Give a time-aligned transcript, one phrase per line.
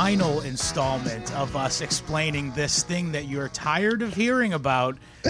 [0.00, 4.96] final installment of us explaining this thing that you're tired of hearing about.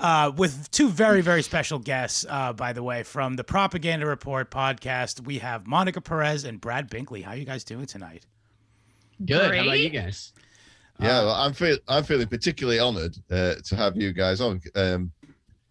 [0.00, 4.50] uh, with two very, very special guests, uh, by the way, from the Propaganda Report
[4.50, 5.24] podcast.
[5.24, 7.22] We have Monica Perez and Brad Binkley.
[7.22, 8.26] How are you guys doing tonight?
[9.24, 9.54] Good.
[9.54, 10.32] How about you guys?
[10.98, 14.60] Yeah, well, I'm feel I'm feeling particularly honoured uh, to have you guys on.
[14.74, 15.12] Um,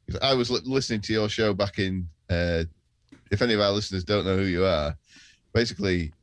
[0.09, 2.07] 'cause I was li- listening to your show back in.
[2.29, 2.63] Uh,
[3.31, 4.95] if any of our listeners don't know who you are,
[5.53, 6.13] basically,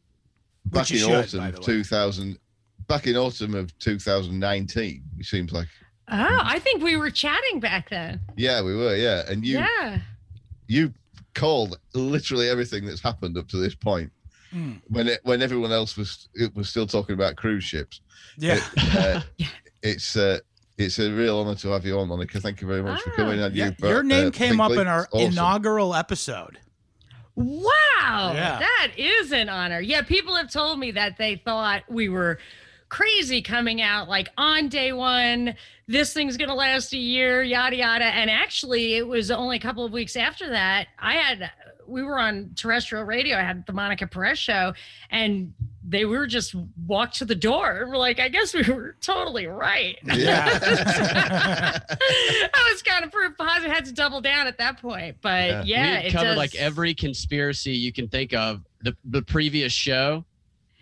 [0.71, 2.39] back in should, autumn of 2000,
[2.87, 5.69] back in autumn of 2019, it seems like.
[6.11, 8.21] Oh, I think we were chatting back then.
[8.37, 8.97] Yeah, we were.
[8.97, 9.99] Yeah, and you yeah.
[10.67, 10.93] you
[11.35, 14.11] called literally everything that's happened up to this point.
[14.55, 14.81] Mm.
[14.89, 18.01] When it when everyone else was it was still talking about cruise ships.
[18.39, 18.59] Yeah.
[18.77, 19.47] It, uh, Yeah.
[19.83, 20.39] It's uh,
[20.79, 22.41] it's a real honor to have you on, Monica.
[22.41, 23.17] Thank you very much for Ah.
[23.17, 23.41] coming.
[23.41, 25.33] And Yeah, you, your uh, name uh, came up in our awesome.
[25.33, 26.59] inaugural episode.
[27.39, 28.33] Wow.
[28.35, 28.59] Yeah.
[28.59, 29.81] That is an honor.
[29.81, 32.39] Yeah, people have told me that they thought we were
[32.89, 35.55] crazy coming out like on day one.
[35.87, 38.07] This thing's going to last a year, yada, yada.
[38.07, 40.89] And actually, it was only a couple of weeks after that.
[40.99, 41.51] I had,
[41.87, 43.37] we were on terrestrial radio.
[43.37, 44.75] I had the Monica Perez show,
[45.11, 45.55] and
[45.91, 46.55] they were just
[46.87, 47.81] walked to the door.
[47.83, 49.97] And we're like, I guess we were totally right.
[50.05, 50.47] Yeah.
[51.43, 53.71] I was kind of proof positive.
[53.71, 55.63] Had to double down at that point, but Yeah.
[55.65, 58.63] yeah, we it covered does- like every conspiracy you can think of.
[58.83, 60.25] The the previous show,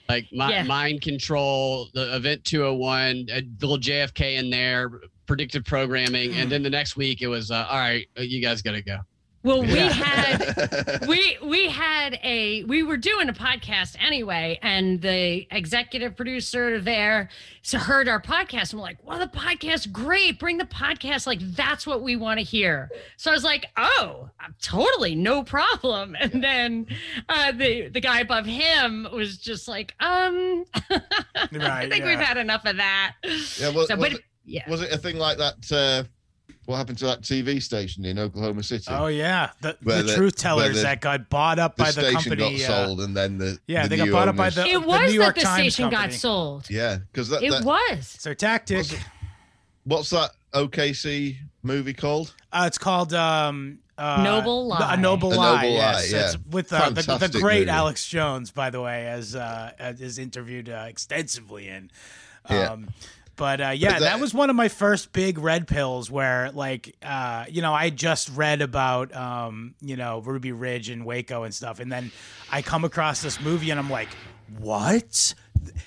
[0.09, 0.65] like mi- Yeah.
[0.65, 4.91] mind control, the event 201, a little JFK in there,
[5.27, 8.07] predictive programming, and then the next week it was uh, all right.
[8.19, 8.99] uh, You guys got to go.
[9.47, 9.93] Well, we Yeah.
[9.93, 16.81] had we we had a we were doing a podcast anyway, and the executive producer
[16.81, 17.29] there
[17.63, 20.41] so heard our podcast and we're like, "Well, the podcast great.
[20.41, 21.29] Bring the podcast.
[21.29, 24.31] Like that's what we want to hear." So I was like, "Oh,
[24.61, 26.87] totally, no problem." And then
[27.29, 32.07] uh, the the guy above him was just like, "Um, I think yeah.
[32.07, 34.69] we've had enough of that." Yeah, was- so, was but it- yeah.
[34.69, 35.55] Was it a thing like that?
[35.73, 36.05] Uh,
[36.67, 38.85] what happened to that TV station in Oklahoma City?
[38.89, 42.01] Oh yeah, the, the the- truth tellers the- that got bought up the by the
[42.03, 42.59] station company.
[42.59, 44.55] got uh, sold, and then the yeah, the they got new bought up by owners-
[44.57, 46.69] the- it was New York that the Times station got sold.
[46.71, 48.15] yeah, because that, It that was.
[48.15, 48.79] It's their tactic.
[48.79, 49.01] Was it-
[49.85, 52.35] what's that OKC movie called?
[52.53, 54.95] Uh, it's called um, uh, Noble Lie.
[54.95, 55.55] A noble A lie.
[55.63, 56.13] Noble yes.
[56.13, 56.25] Lie, yeah.
[56.27, 57.71] It's with uh, the, the great movie.
[57.71, 61.91] Alex Jones, by the way, as uh, is interviewed uh, extensively in.
[62.51, 62.77] Yeah.
[63.37, 66.97] But uh, yeah, that, that- was one of my first big red pills where, like,
[67.03, 71.55] uh, you know, I just read about, um, you know, Ruby Ridge and Waco and
[71.55, 71.79] stuff.
[71.79, 72.11] And then
[72.51, 74.09] I come across this movie and I'm like,
[74.59, 75.35] what?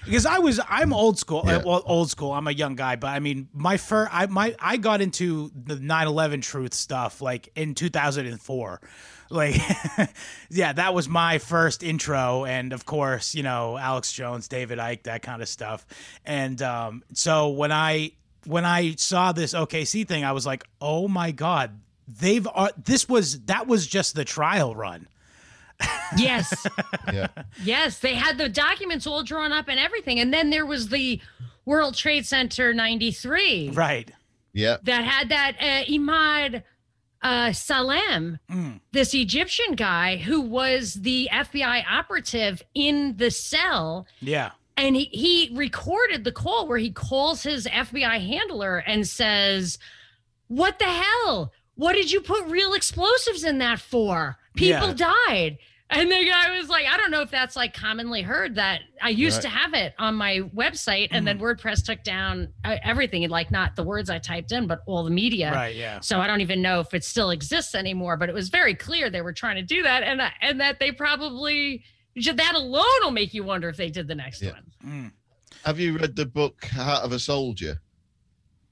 [0.03, 1.43] Because I was, I'm old school.
[1.45, 1.61] Yeah.
[1.65, 2.33] Well, old school.
[2.33, 5.75] I'm a young guy, but I mean, my first, I my, I got into the
[5.75, 8.81] 9/11 truth stuff like in 2004.
[9.29, 9.61] Like,
[10.49, 15.03] yeah, that was my first intro, and of course, you know, Alex Jones, David Icke,
[15.03, 15.85] that kind of stuff.
[16.25, 18.13] And um, so when I
[18.45, 23.07] when I saw this OKC thing, I was like, oh my god, they've uh, this
[23.07, 25.07] was that was just the trial run.
[26.17, 26.65] Yes.
[27.13, 27.27] Yeah,
[27.63, 30.19] Yes, they had the documents all drawn up and everything.
[30.19, 31.19] And then there was the
[31.65, 34.11] World Trade Center 93 Right.
[34.53, 36.63] yeah, that had that uh, Imad
[37.21, 38.79] uh, Salem, Mm.
[38.91, 44.07] this Egyptian guy who was the FBI operative in the cell.
[44.21, 44.51] Yeah.
[44.77, 49.77] And he, he recorded the call where he calls his FBI handler and says,
[50.47, 51.51] What the hell?
[51.75, 54.37] What did you put real explosives in that for?
[54.55, 55.13] People Yeah.
[55.27, 55.57] died.
[55.91, 59.09] And the guy was like, I don't know if that's like commonly heard that I
[59.09, 59.41] used Right.
[59.43, 63.75] to have it on my website and then WordPress took down uh, everything, like not
[63.75, 65.51] the words I typed in, but all the media.
[65.51, 65.75] Right.
[65.75, 65.99] Yeah.
[66.01, 69.09] So I don't even know if it still exists anymore, but it was very clear
[69.09, 71.83] they were trying to do that, and and that they probably
[72.15, 74.51] that alone will make you wonder if they did the next Yeah.
[74.51, 74.63] one.
[74.85, 75.11] Mm.
[75.65, 77.81] Have you read the book Heart of a Soldier?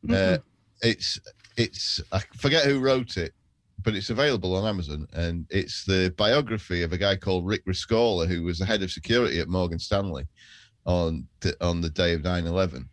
[0.07, 0.43] Uh, Mhm.
[0.83, 1.19] it's
[1.55, 3.33] it's I forget who wrote it,
[3.87, 8.27] but it's available on Amazon, and it's the biography of a guy called Rick Rescorla,
[8.27, 10.27] who was the head of security at Morgan Stanley
[10.85, 12.85] on the, on the day of 9-11.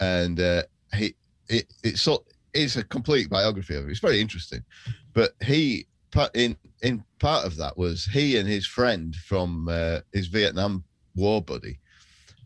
[0.00, 1.14] and uh, he
[1.48, 2.08] it it's
[2.52, 3.90] it's a complete biography of him.
[3.90, 4.64] It's very interesting,
[5.12, 5.86] but he
[6.34, 10.82] in in part of that was he and his friend from uh, his Vietnam
[11.14, 11.78] War buddy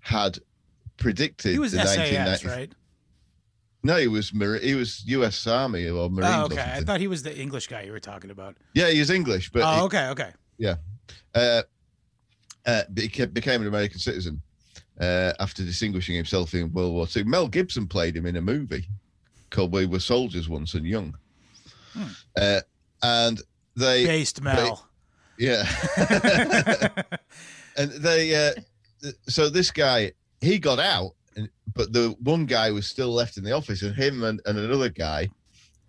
[0.00, 0.38] had
[0.98, 2.72] predicted He was the SAS, 1990 right?
[3.88, 4.28] No, he was
[4.62, 5.46] he was U.S.
[5.46, 6.30] Army or Marine.
[6.30, 6.72] Oh, okay.
[6.76, 8.54] I thought he was the English guy you were talking about.
[8.74, 10.08] yeah, he was English, but oh, he, okay.
[10.08, 10.30] Okay.
[10.58, 10.74] Yeah,
[11.34, 11.62] uh,
[12.66, 14.42] uh, beca- became an American citizen
[15.00, 17.24] uh, after distinguishing himself in World War II.
[17.24, 18.86] Mel Gibson played him in a movie
[19.50, 21.16] called "We Were Soldiers Once and Young,"
[21.94, 22.02] Hmm.
[22.36, 22.60] uh,
[23.02, 23.40] and
[23.74, 24.86] they Based Mel.
[25.38, 25.64] yeah.
[27.78, 31.12] And they uh, so this guy he got out,
[31.78, 34.88] but the one guy was still left in the office, and him and, and another
[34.88, 35.30] guy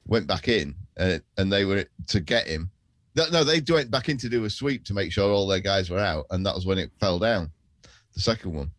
[0.06, 2.70] went back in, and and they were to get him.
[3.16, 5.90] No, they went back in to do a sweep to make sure all their guys
[5.90, 7.52] were out, and that was when it fell down.
[8.14, 8.72] The second one.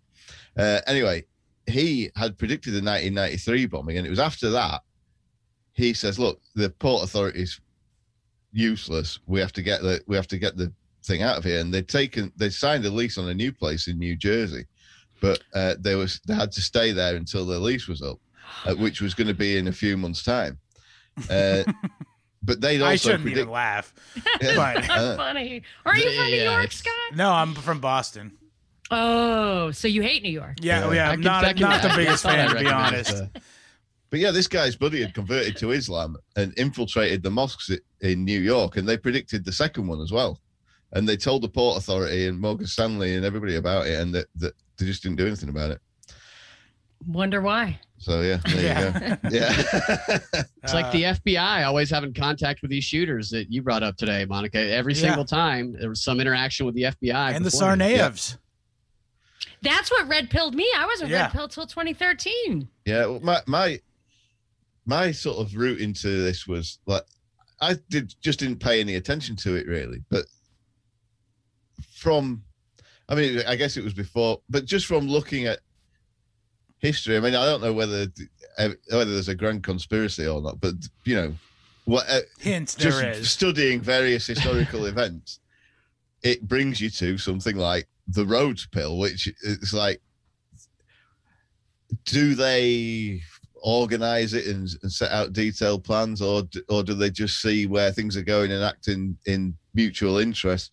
[0.56, 1.24] Uh, anyway,
[1.66, 4.82] he had predicted the 1993 bombing, and it was after that
[5.72, 7.60] he says, "Look, the port authorities
[8.52, 9.18] useless.
[9.26, 10.72] We have to get the we have to get the
[11.02, 13.88] thing out of here." And they'd taken they signed a lease on a new place
[13.88, 14.66] in New Jersey,
[15.20, 18.18] but uh, they was they had to stay there until their lease was up,
[18.64, 20.58] uh, which was going to be in a few months' time.
[21.30, 21.62] Uh,
[22.42, 23.92] but they'd also I shouldn't predict- even laugh.
[24.40, 24.54] Yeah.
[24.56, 25.62] But That's Uh, funny.
[25.84, 26.92] Are you from New York, Scott?
[27.14, 28.32] no, I'm from Boston.
[28.90, 30.56] Oh, so you hate New York?
[30.60, 30.92] Yeah, Yeah.
[30.94, 31.08] yeah.
[31.08, 33.14] I I'm can- not can- not the biggest fan to be honest.
[33.14, 33.26] uh,
[34.10, 37.70] But yeah, this guy's buddy had converted to Islam and infiltrated the mosques
[38.00, 40.40] in New York, and they predicted the second one as well.
[40.92, 44.26] And they told the Port Authority and Morgan Stanley and everybody about it, and that,
[44.36, 45.80] that they just didn't do anything about it.
[47.06, 47.78] Wonder why?
[47.98, 48.84] So yeah, there Yeah.
[48.84, 49.28] you go.
[49.30, 50.18] Yeah,
[50.62, 53.96] It's like Uh, the FBI always having contact with these shooters that you brought up
[53.96, 54.58] today, Monica.
[54.58, 55.00] Every Yeah.
[55.00, 57.32] single time there was some interaction with the FBI.
[57.34, 57.80] and the beforehand.
[57.82, 58.36] Tsarnaevs.
[59.62, 60.66] That's what red pilled me.
[60.76, 61.22] I wasn't Yeah.
[61.24, 62.68] red pilled till 2013.
[62.86, 63.06] yeah.
[63.06, 63.80] well, My my
[64.86, 67.02] my sort of route into this was like
[67.60, 70.24] I did just didn't pay any attention to it really, but
[71.94, 72.42] from
[73.10, 75.58] I mean, I guess it was before, but just from looking at
[76.78, 78.06] history, I mean, I don't know whether
[78.56, 80.74] whether there's a grand conspiracy or not, but
[81.04, 81.34] you know,
[81.86, 83.28] what uh, Hints just there is.
[83.30, 85.40] studying various historical events,
[86.22, 90.00] it brings you to something like the Rhodes Pill, which is like,
[92.04, 93.20] do they
[93.62, 97.90] organize it and, and set out detailed plans, or or do they just see where
[97.90, 100.70] things are going and act in in mutual interest?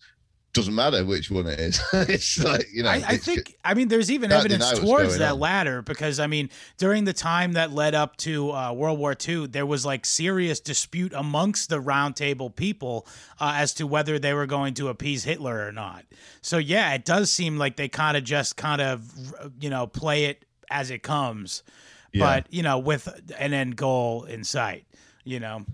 [0.57, 1.79] Doesn't matter which one it is.
[1.93, 2.89] it's like you know.
[2.89, 5.39] I, I think I mean there's even evidence towards that on.
[5.39, 9.47] latter because I mean during the time that led up to uh, World War II
[9.47, 13.07] there was like serious dispute amongst the Round Table people
[13.39, 16.05] uh, as to whether they were going to appease Hitler or not.
[16.41, 19.11] So yeah, it does seem like they kind of just kind of
[19.59, 21.63] you know play it as it comes,
[22.11, 22.25] yeah.
[22.25, 23.07] but you know with
[23.37, 24.85] an end goal in sight.
[25.23, 25.65] You know,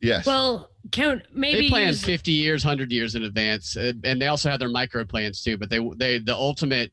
[0.00, 0.26] yes.
[0.26, 4.26] Well, count maybe They plan use- 50 years, 100 years in advance, uh, and they
[4.26, 5.56] also have their micro plans too.
[5.56, 6.92] But they, they, the ultimate,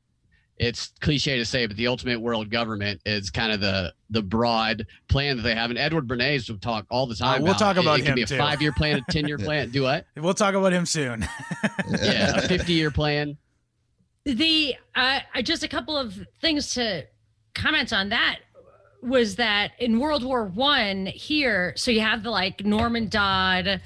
[0.58, 4.86] it's cliche to say, but the ultimate world government is kind of the the broad
[5.08, 5.70] plan that they have.
[5.70, 7.42] And Edward Bernays would talk all the time.
[7.42, 9.28] Uh, we'll talk it- about it, can him, be a five year plan, a 10
[9.28, 9.70] year plan.
[9.70, 10.06] Do what?
[10.18, 11.26] we'll talk about him soon.
[12.02, 13.38] Yeah, a 50 year plan.
[14.26, 17.06] the uh, just a couple of things to
[17.56, 18.40] comment on that
[19.02, 23.82] was that in World War One here, so you have the like Norman Dodd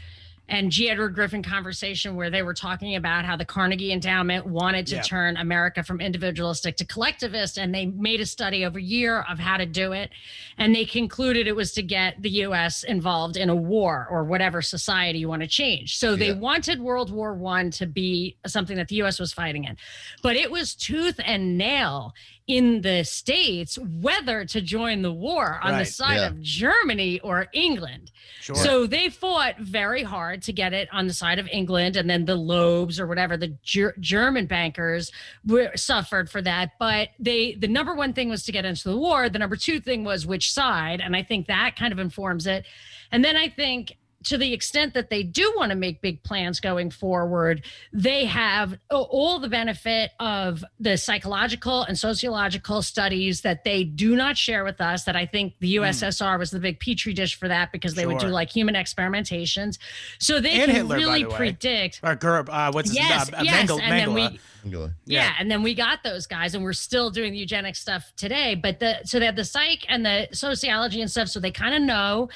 [0.49, 0.89] and G.
[0.89, 5.01] Edward Griffin conversation where they were talking about how the Carnegie Endowment wanted to Yeah.
[5.01, 9.39] turn America from individualistic to collectivist, and they made a study over a year of
[9.39, 10.09] how to do it,
[10.57, 12.83] and they concluded it was to get the U.S.
[12.83, 15.97] involved in a war or whatever society you want to change.
[15.97, 16.33] So they Yeah.
[16.33, 19.19] wanted World War One to be something that the U.S.
[19.21, 19.77] was fighting in,
[20.21, 22.13] but it was tooth and nail
[22.47, 26.27] in the states whether to join the war on the side yeah.
[26.27, 28.11] of Germany or England.
[28.41, 28.55] Sure.
[28.55, 32.25] So they fought very hard to get it on the side of England, and then
[32.25, 35.11] the Loebs or whatever the Ger- German bankers
[35.45, 36.71] were, suffered for that.
[36.79, 39.29] But they, the number one thing was to get into the war.
[39.29, 42.65] The number two thing was which side, and I think that kind of informs it.
[43.11, 46.59] And then I think to the extent that they do want to make big plans
[46.59, 53.83] going forward, they have all the benefit of the psychological and sociological studies that they
[53.83, 55.03] do not share with us.
[55.05, 58.19] That I think the USSR was the big petri dish for that because they would
[58.19, 59.77] do like human experimentations.
[60.19, 61.99] So they And can Hitler, really the predict.
[62.03, 64.31] or Gerb, uh, what's his Yes, uh, yes, Mengele- and then Mengele.
[64.31, 64.95] we Angular.
[65.05, 65.33] yeah.
[65.39, 68.79] and then we got those guys and we're still doing the eugenic stuff today but
[68.79, 71.81] the so they have the psych and the sociology and stuff so they kind of
[71.81, 72.29] know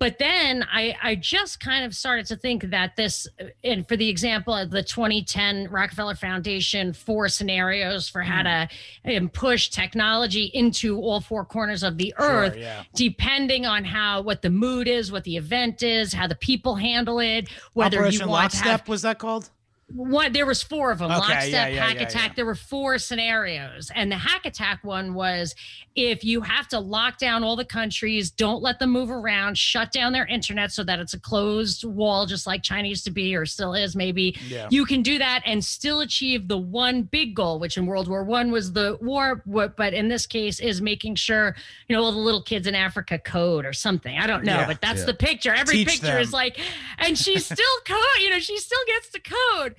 [0.00, 3.28] but then I, I just kind of started to think that this,
[3.62, 8.68] and for the example of the 2010 Rockefeller Foundation, four scenarios for how to
[9.14, 12.82] um, push technology into all four corners of the Sure, earth, yeah.
[12.94, 17.20] depending on how what the mood is, what the event is, how the people handle
[17.20, 19.50] it, whether Operation you want to Lockstep have was that called?
[19.94, 22.36] What there was four of them Okay, lockstep yeah, yeah, hack yeah, attack.
[22.36, 23.90] there were four scenarios.
[23.94, 25.54] And the hack attack one was
[25.96, 29.90] if you have to lock down all the countries don't let them move around shut
[29.92, 33.34] down their internet so that it's a closed wall just like china used to be
[33.34, 34.36] or still is maybe.
[34.70, 38.22] You can do that and still achieve the one big goal which in world war
[38.22, 41.56] one was the war but in this case is making sure
[41.88, 44.16] you know all the little kids in africa code or something.
[44.16, 45.52] I don't know but that's the picture.
[45.52, 46.58] Every Teach picture is like
[46.98, 49.74] and she still code you know she still gets to code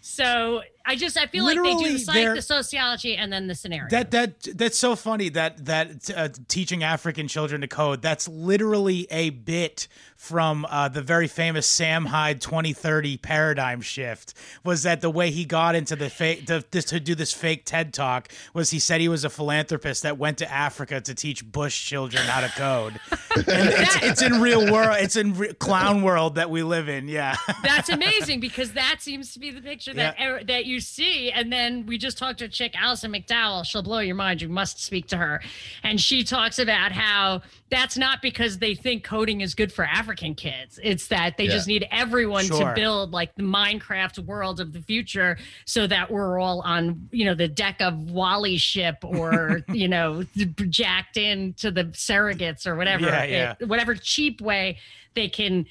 [0.00, 3.46] so I just I feel like they do Literally, the psych, the sociology, and then
[3.46, 3.88] the scenario.
[3.90, 8.02] That that that's so funny that that uh, teaching African children to code.
[8.02, 9.88] That's literally a bit
[10.20, 14.34] from uh, the very famous Sam Hyde 2030 paradigm shift.
[14.64, 17.64] Was that the way he got into the fake the, this, to do this fake
[17.64, 18.28] TED talk?
[18.52, 22.22] Was he said he was a philanthropist that went to Africa to teach Bush children
[22.24, 23.00] how to code?
[23.48, 24.98] and it's, it's in real world.
[25.00, 27.08] It's in re- clown world that we live in.
[27.08, 27.36] Yeah.
[27.62, 31.30] That's amazing because that seems to be the picture that er, that you see.
[31.32, 33.64] And then we just talked to a chick, Alison McDowell.
[33.66, 34.40] She'll blow your mind.
[34.40, 35.42] You must speak to her.
[35.82, 40.34] And she talks about how that's not because they think coding is good for African
[40.34, 40.78] kids.
[40.82, 41.50] It's that they Yeah.
[41.50, 42.68] just need everyone Sure.
[42.68, 45.36] to build like the Minecraft world of the future
[45.66, 50.24] so that we're all on, you know, the deck of WALL-E ship or, you know,
[50.68, 53.54] jacked into the surrogates or whatever, Yeah, yeah.
[53.60, 54.78] it- whatever cheap way
[55.14, 55.66] they can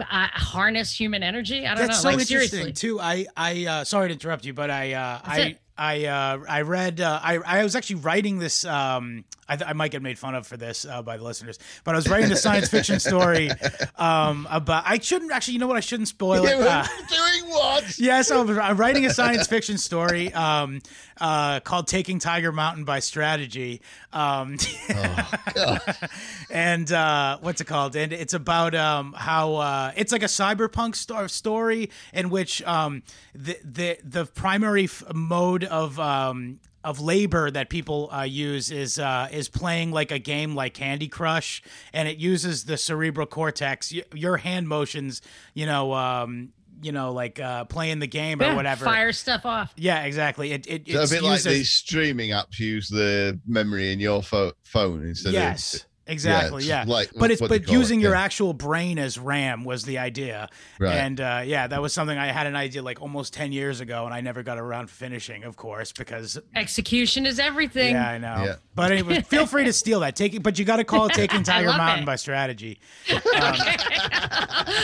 [0.00, 1.66] uh, harness human energy.
[1.66, 2.10] I don't That's know.
[2.10, 2.72] so like interesting seriously.
[2.72, 3.00] too.
[3.00, 5.56] I I uh, sorry to interrupt you, but I uh, I.
[5.76, 8.64] I uh, I read uh, I I was actually writing this.
[8.64, 11.58] Um, I, th- I might get made fun of for this uh, by the listeners,
[11.84, 13.50] but I was writing a science fiction story
[13.96, 14.84] um, about.
[14.86, 15.54] I shouldn't actually.
[15.54, 15.76] You know what?
[15.76, 16.54] I shouldn't spoil it.
[16.64, 17.98] Uh, doing what?
[17.98, 20.80] Yes, I'm, I'm writing a science fiction story um,
[21.20, 24.56] uh, called "Taking Tiger Mountain by Strategy," um,
[26.50, 27.96] and uh, what's it called?
[27.96, 33.02] And it's about um, how uh, it's like a cyberpunk sto- story in which um,
[33.34, 38.98] the the the primary f- mode of um, of labor that people uh, use is
[38.98, 43.92] uh, is playing like a game like Candy Crush, and it uses the cerebral cortex.
[43.92, 45.22] Y- your hand motions,
[45.54, 46.50] you know, um,
[46.82, 48.84] you know, like uh, playing the game or Yeah, whatever.
[48.84, 49.72] Fire stuff off.
[49.76, 50.52] Yeah, exactly.
[50.52, 54.00] It it So a it's bit like used these streaming apps use the memory in
[54.00, 55.74] your pho- phone instead yes.
[55.74, 56.58] of Exactly.
[56.58, 56.84] it's Yeah.
[56.86, 57.78] like- but it's what do you but call it?
[57.78, 58.20] using your Yeah.
[58.22, 60.50] actual brain as RAM was the idea.
[60.78, 60.92] Right.
[60.94, 64.04] And uh, yeah, that was something I had an idea like almost ten years ago,
[64.04, 67.94] and I never got around finishing, of course, because Execution is everything.
[67.94, 68.44] yeah, I know.
[68.44, 68.54] Yeah.
[68.74, 70.14] But anyway, feel free to steal that.
[70.16, 72.06] Take it, but you got to call it "Taking Tiger Mountain" it.
[72.06, 72.80] by Strategy.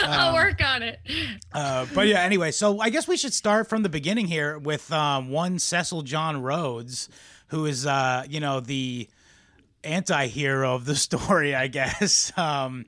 [0.03, 0.99] I'll work on it.
[1.53, 4.91] Uh, but yeah, anyway, so I guess we should start from the beginning here with
[4.91, 7.09] um, one Cecil John Rhodes,
[7.47, 9.09] who is, uh, you know, the
[9.83, 12.31] anti-hero of the story, I guess.
[12.37, 12.85] Um,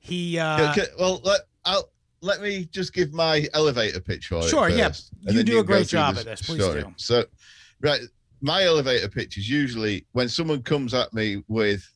[0.00, 1.90] he, uh, Okay, well, let, I'll,
[2.22, 4.44] let me just give my elevator pitch for it.
[4.44, 4.92] Sure, yeah.
[5.22, 6.42] You do a great job at this.
[6.42, 6.82] Please story.
[6.82, 6.92] do.
[6.96, 7.24] So,
[7.80, 8.00] right,
[8.40, 11.88] my elevator pitch is usually when someone comes at me with,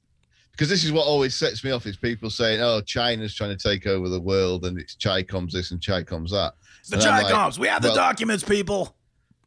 [0.52, 3.56] because this is what always sets me off is people saying, "Oh, China's trying to
[3.56, 7.22] take over the world, and it's Chicoms this and Chicoms that." it's the and I'm
[7.24, 7.58] like, Chicoms.
[7.58, 8.96] we have the documents, people.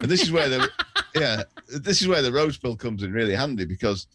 [0.02, 0.70] And this is where the
[1.16, 4.08] yeah, this is where the Rhodes pill comes in really handy because,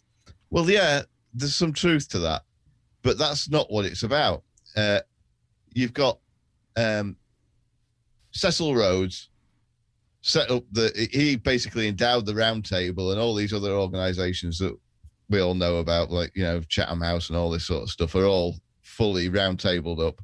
[0.53, 1.01] well, yeah,
[1.33, 2.43] there's some truth to that,
[3.01, 4.43] but that's not what it's about.
[4.75, 4.99] Uh,
[5.73, 6.19] you've got
[6.77, 7.17] um,
[8.33, 9.29] Cecil Rhodes
[10.21, 14.77] set up the he basically endowed the Round Table and all these other organisations that
[15.27, 18.13] we all know about, like you know Chatham House and all this sort of stuff,
[18.13, 20.21] are all fully round tabled up.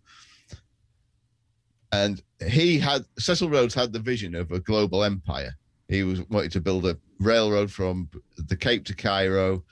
[1.91, 5.55] And he had Cecil Rhodes had the vision of a global empire.
[5.87, 9.63] He was wanted to build a railroad from the Cape to Cairo,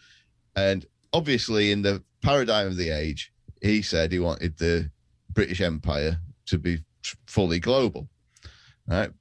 [0.57, 4.91] and obviously in the paradigm of the age, he said he wanted the
[5.31, 6.79] British Empire to be
[7.27, 8.09] fully global,
[8.87, 9.11] right?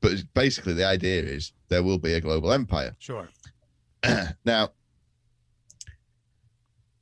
[0.00, 2.94] But basically, the idea is there will be a global empire.
[3.00, 3.28] Sure.
[4.44, 4.70] now,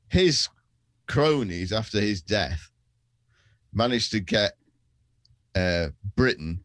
[0.09, 0.49] his
[1.07, 2.71] cronies after his death
[3.71, 4.53] managed to get
[5.53, 6.63] uh, Britain,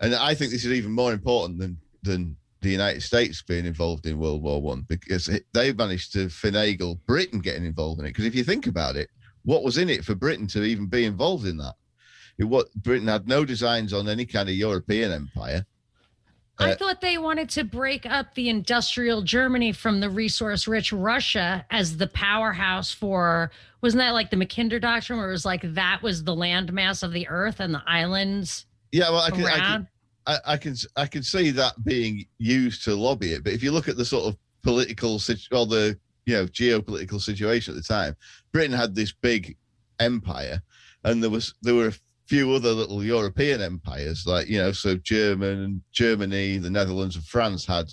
[0.00, 4.06] and I think this is even more important than than the United States being involved
[4.06, 8.10] in World War One because it- they managed to finagle Britain getting involved in it.
[8.10, 9.08] Because if you think about it,
[9.44, 11.74] what was in it for Britain to even be involved in that?
[12.38, 15.64] It, what Britain had no designs on any kind of European empire.
[16.58, 20.92] I Uh, thought they wanted to break up the industrial Germany from the resource rich
[20.92, 23.50] Russia as the powerhouse for
[23.80, 27.12] wasn't that like the Mackinder doctrine where it was like that was the landmass of
[27.12, 29.86] the earth and the islands Yeah, well, I can, I can around?
[30.44, 33.88] I, can I can see that being used to lobby it, but if you look
[33.88, 38.16] at the sort of political situ- or the you know geopolitical situation at the time,
[38.52, 39.56] Britain had this big
[39.98, 40.62] empire,
[41.04, 41.94] and there was there were a
[42.26, 47.66] few other little European empires like you know so German Germany, the Netherlands, and France
[47.66, 47.92] had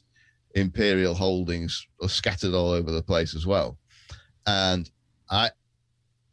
[0.56, 3.78] imperial holdings scattered all over the place as well,
[4.46, 4.90] and
[5.30, 5.52] I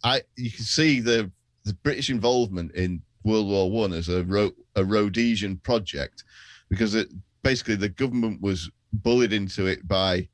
[0.02, 1.30] I you can see the
[1.64, 6.24] the British involvement in World War One as a Ro- a Rhodesian project
[6.68, 7.08] because it
[7.42, 10.28] basically the government was bullied into it by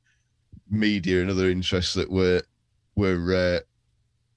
[0.69, 2.41] media and other interests that were
[2.95, 3.59] were uh,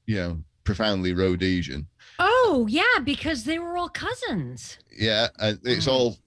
[0.06, 1.86] you know profoundly Rhodesian.
[2.18, 4.78] Oh yeah, because they were all cousins.
[4.96, 5.92] Yeah, and it's Mhm.
[5.92, 6.18] all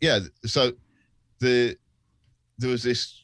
[0.00, 0.72] yeah, so
[1.38, 1.76] the
[2.58, 3.20] there was this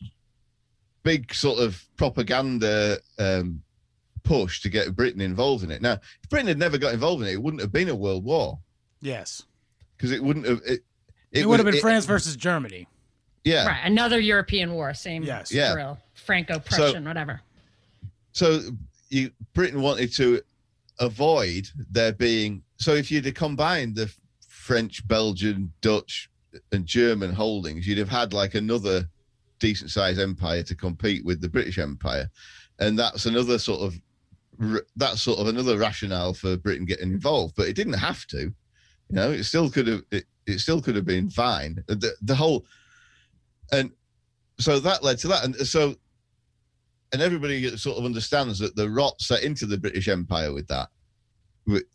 [1.03, 3.63] big sort of propaganda um,
[4.25, 5.83] push to get Britain involved in it.
[5.83, 8.25] Now, if Britain had never got involved in it, it wouldn't have been a world
[8.25, 8.59] war
[9.01, 9.43] Yes.
[9.97, 10.61] because it wouldn't have.
[10.67, 10.81] It,
[11.33, 12.87] It, was- would have been it- France versus Germany.
[13.45, 13.67] Yeah.
[13.67, 13.81] Right.
[13.85, 15.51] Another European war, same Yes.
[15.53, 15.73] Yeah.
[15.73, 15.99] drill.
[16.15, 17.41] Franco-Prussian, whatever.
[18.33, 18.61] So
[19.11, 20.41] you Britain wanted to
[21.01, 22.63] avoid there being.
[22.77, 24.13] So if you'd have combined the
[24.49, 26.31] French, Belgian, Dutch,
[26.71, 29.09] and German holdings, you'd have had like another
[29.59, 32.31] decent sized empire to compete with the British Empire,
[32.79, 34.01] and that's another sort of r-
[34.97, 37.55] that's sort of another rationale for Britain getting involved.
[37.57, 38.41] But it didn't have to.
[38.41, 40.03] You know, it still could have.
[40.11, 41.83] It, it still could have been fine.
[41.87, 42.67] The the whole,
[43.71, 43.91] and
[44.59, 45.97] so that led to that, and so
[47.13, 50.89] and everybody sort of understands that the rot set into the British Empire with that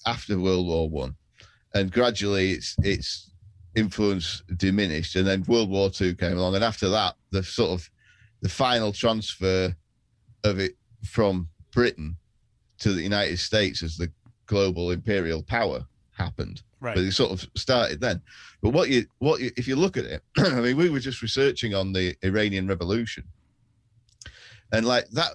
[0.05, 1.15] after World War One,
[1.73, 3.31] and gradually its its
[3.75, 7.89] influence diminished, and then World War Two came along, and after that, the sort of
[8.41, 9.75] the final transfer
[10.43, 12.17] of it from Britain
[12.79, 14.11] to the United States as the
[14.45, 16.61] global imperial power happened.
[16.79, 16.95] Right.
[16.95, 18.21] But it sort of started then.
[18.61, 21.21] But what you what you, if you look at it, I mean, we were just
[21.21, 23.23] researching on the Iranian Revolution,
[24.71, 25.31] and like that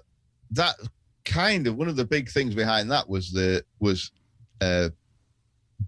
[0.53, 0.77] that
[1.25, 4.13] kind of one of the big things behind that was the was
[4.61, 4.91] uh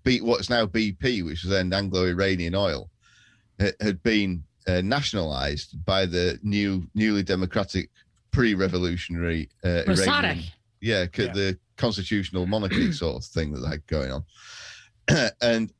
[0.02, 2.90] B, what's now BP, which was then Anglo-Iranian oil,
[3.58, 7.90] had, had been uh, nationalized by the new newly democratic
[8.32, 10.08] pre-revolutionary uh, Mossadegh.
[10.08, 10.44] Iranian
[10.84, 11.32] yeah, Yeah.
[11.32, 14.24] the constitutional monarchy sort of thing that they had going on.
[15.42, 15.72] and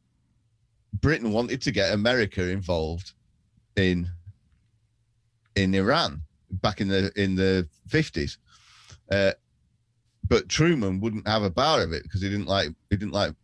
[1.00, 3.12] Britain wanted to get America involved
[3.76, 4.08] in
[5.56, 8.38] in Iran back in the in the fifties,
[9.10, 9.32] uh,
[10.28, 13.34] but Truman wouldn't have a bar of it because he didn't like he didn't like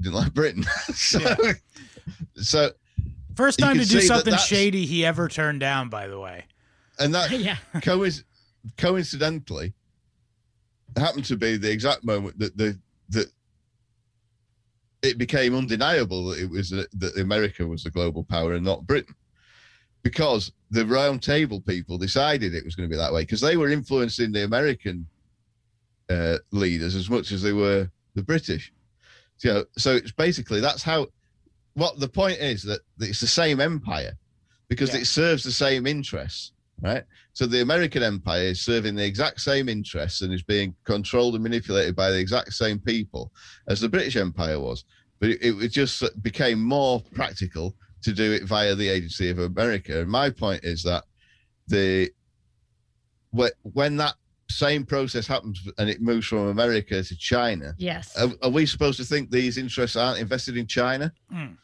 [0.00, 0.64] didn't like Britain.
[0.94, 1.52] so, Yeah.
[2.36, 2.70] so
[3.36, 6.44] First time to do see that something shady he ever turned down, by the way.
[6.98, 7.56] and that yeah.
[7.76, 8.24] coinc-
[8.76, 9.72] coincidentally
[10.96, 12.78] happened to be the exact moment that the
[13.10, 13.30] that
[15.02, 18.86] it became undeniable that it was uh, that America was the global power and not
[18.86, 19.14] Britain
[20.02, 23.56] because the round table people decided it was going to be that way because they
[23.56, 25.06] were influencing the American
[26.10, 28.72] uh, leaders as much as they were the British.
[29.38, 31.08] So, so it's basically that's how.
[31.74, 34.12] What the point is that it's the same empire
[34.68, 35.00] because Yeah.
[35.00, 36.52] it serves the same interests,
[36.82, 37.02] right?
[37.34, 41.42] So the American empire is serving the exact same interests and is being controlled and
[41.42, 43.32] manipulated by the exact same people
[43.68, 44.84] as the British Empire was.
[45.18, 50.00] But it, it just became more practical to do it via the agency of America.
[50.00, 51.04] And my point is that
[51.68, 52.10] the
[53.62, 54.14] when that
[54.50, 58.14] same process happens and it moves from America to China, Yes.
[58.18, 61.10] are, are we supposed to think these interests aren't invested in China?
[61.32, 61.56] Mm.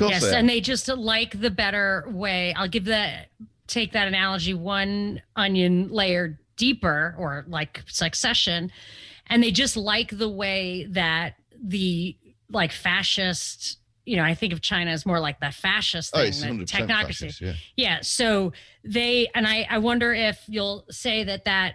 [0.00, 2.54] Yes, they and they just like the better way.
[2.54, 3.28] I'll give that
[3.66, 8.70] take that analogy one onion layer deeper or like succession
[9.28, 12.16] and they just like the way that the
[12.50, 16.60] like fascist you know i think of china as more like the fascist oh, thing
[16.60, 17.52] 100% technocracy fascist, yeah.
[17.76, 18.52] yeah so
[18.84, 21.74] they and i i wonder if you'll say that that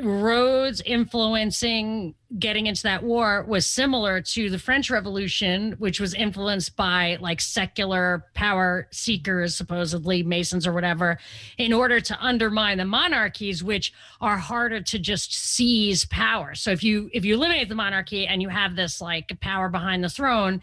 [0.00, 6.76] Rhodes influencing getting into that war was similar to the French Revolution, which was influenced
[6.76, 11.18] by like secular power seekers, supposedly Masons or whatever,
[11.56, 16.54] in order to undermine the monarchies, which are harder to just seize power.
[16.54, 20.04] So if you if you eliminate the monarchy and you have this like power behind
[20.04, 20.60] the throne,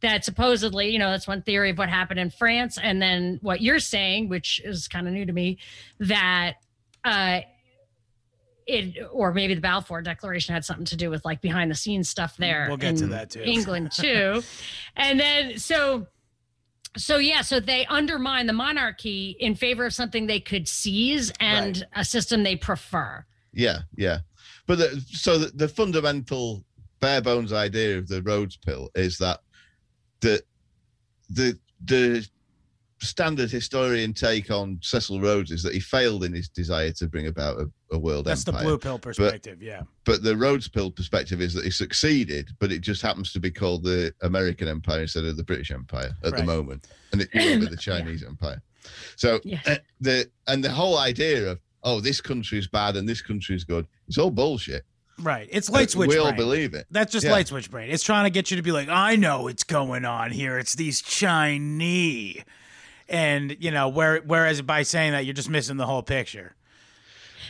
[0.00, 2.78] that supposedly, you know, that's one theory of what happened in France.
[2.80, 5.58] And then what you're saying, which is kind of new to me,
[5.98, 6.54] that
[7.04, 7.40] uh
[8.66, 12.08] it or maybe the Balfour Declaration had something to do with like behind the scenes
[12.08, 12.66] stuff mm, there.
[12.68, 13.42] We'll get to in that, too.
[13.42, 14.42] England too.
[14.96, 16.06] and then so
[16.96, 21.76] so yeah, so they undermine the monarchy in favor of something they could seize and
[21.78, 22.00] Right.
[22.00, 23.24] a system they prefer.
[23.52, 24.20] Yeah, yeah.
[24.66, 26.64] But the, so the, the fundamental
[27.00, 29.40] bare bones idea of the Rhodes pill is that
[30.20, 30.42] the
[31.28, 32.26] the the
[33.00, 37.26] standard historian take on Cecil Rhodes is that he failed in his desire to bring
[37.26, 39.60] about a, a world That's the blue pill perspective.
[39.62, 39.82] yeah.
[40.04, 43.50] But the Rhodes pill perspective is that he succeeded, but it just happens to be
[43.50, 47.60] called the American Empire instead of the British Empire at the moment, and it will
[47.60, 47.76] be the Yeah.
[47.98, 48.62] Chinese Empire.
[49.16, 49.66] So Yes.
[49.66, 53.54] uh, the and the whole idea of oh this country is bad and this country
[53.56, 54.84] is good, it's all bullshit.
[55.18, 55.48] Right.
[55.50, 56.08] It's light switch.
[56.10, 56.36] we all brain.
[56.36, 56.86] believe it.
[56.90, 57.32] That's just Yeah.
[57.32, 57.90] light switch brain.
[57.90, 60.58] It's trying to get you to be like, I know what's going on here.
[60.58, 62.42] It's these Chinese.
[63.08, 66.54] And, you know, where whereas by saying that you're just missing the whole picture.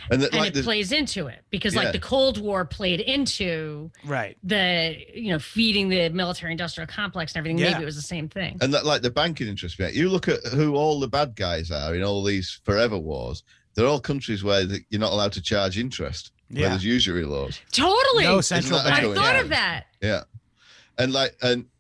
[0.09, 1.83] And, that, and like it the, plays into it because Yeah.
[1.83, 4.37] like the Cold War played into Right.
[4.45, 7.59] the you know feeding the military industrial complex and everything.
[7.59, 7.73] Yeah.
[7.73, 8.57] Maybe it was the same thing.
[8.61, 9.95] and that like the banking interest rate.
[9.95, 13.43] You look at who all the bad guys are in all these forever wars.
[13.75, 16.31] They're all countries where the, you're not allowed to charge interest.
[16.51, 16.69] Where Yeah.
[16.69, 17.59] there's usury laws.
[17.73, 18.25] Totally.
[18.25, 19.41] No central that I thought on?
[19.41, 19.87] of that.
[20.01, 20.23] Yeah,
[20.99, 21.76] and like and it's-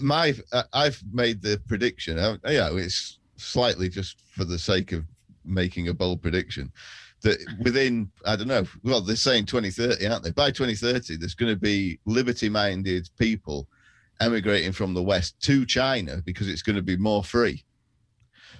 [0.00, 2.18] my uh, I've made the prediction.
[2.18, 5.04] uh, Yeah, it's slightly just for the sake of
[5.44, 6.72] making a bold prediction
[7.22, 8.64] that within I don't know.
[8.82, 10.30] Well, they're saying 2030, aren't they?
[10.30, 13.68] By 2030, there's going to be liberty-minded people
[14.20, 17.64] emigrating from the West to China because it's going to be more free.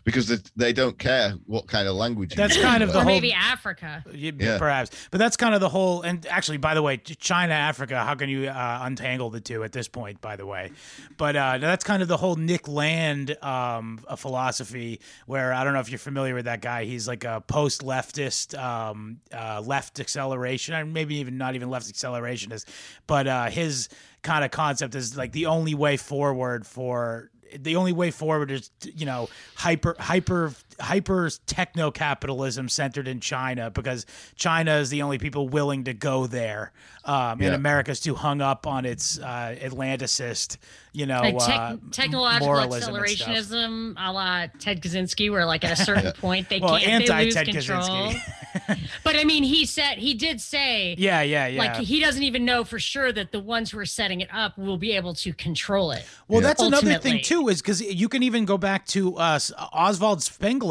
[0.06, 2.30] Because they, they don't care what kind of language.
[2.32, 4.04] you That's speak, kind of the Or whole- maybe Africa.
[4.12, 4.56] Yeah, Yeah.
[4.56, 6.02] perhaps, but that's kind of the whole.
[6.02, 8.04] And actually, by the way, China, Africa.
[8.04, 10.20] How can you uh, untangle the two at this point?
[10.20, 10.70] By the way,
[11.18, 15.00] but uh, that's kind of the whole Nick Land um, a philosophy.
[15.26, 16.84] Where I don't know if you're familiar with that guy.
[16.84, 22.66] He's like a post-leftist, um, uh, left acceleration, and maybe even not even left accelerationist.
[23.08, 23.88] But uh, his
[24.22, 28.70] kind of concept is like the only way forward for the only way forward is
[28.82, 35.18] you know hyper hyper hyper techno capitalism centered in China because China is the only
[35.18, 36.72] people willing to go there
[37.04, 37.54] um, and Yeah.
[37.54, 40.56] America's too hung up on its uh, Atlanticist
[40.92, 45.78] you know Like tech, uh, technological moralism accelerationism, a la Ted Kaczynski, where like at
[45.78, 47.80] a certain point they well can't they anti lose Ted control.
[47.80, 48.20] Kaczynski
[49.04, 52.46] But I mean, he said he did say yeah yeah yeah like he doesn't even
[52.46, 55.34] know for sure that the ones who are setting it up will be able to
[55.34, 56.06] control it.
[56.26, 56.48] Well, Yeah.
[56.48, 59.38] that's another thing too, is because you can even go back to uh,
[59.74, 60.65] Oswald Spengler,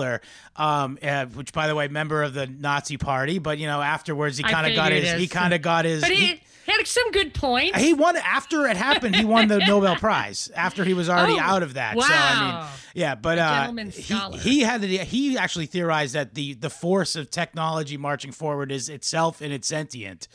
[0.56, 4.38] um, uh, which, by the way, member of the Nazi Party, but you know, afterwards
[4.38, 7.12] he kind of got his, he kind of got his, But he, he, had some
[7.12, 7.78] good points.
[7.80, 9.16] he won after it happened.
[9.16, 12.00] He won the Nobel Prize after he was already Oh, out of that.
[12.00, 12.70] So I mean, wow.
[12.94, 17.30] yeah, but uh, he he had the, he actually theorized that the the force of
[17.30, 20.28] technology marching forward is itself and it's sentient.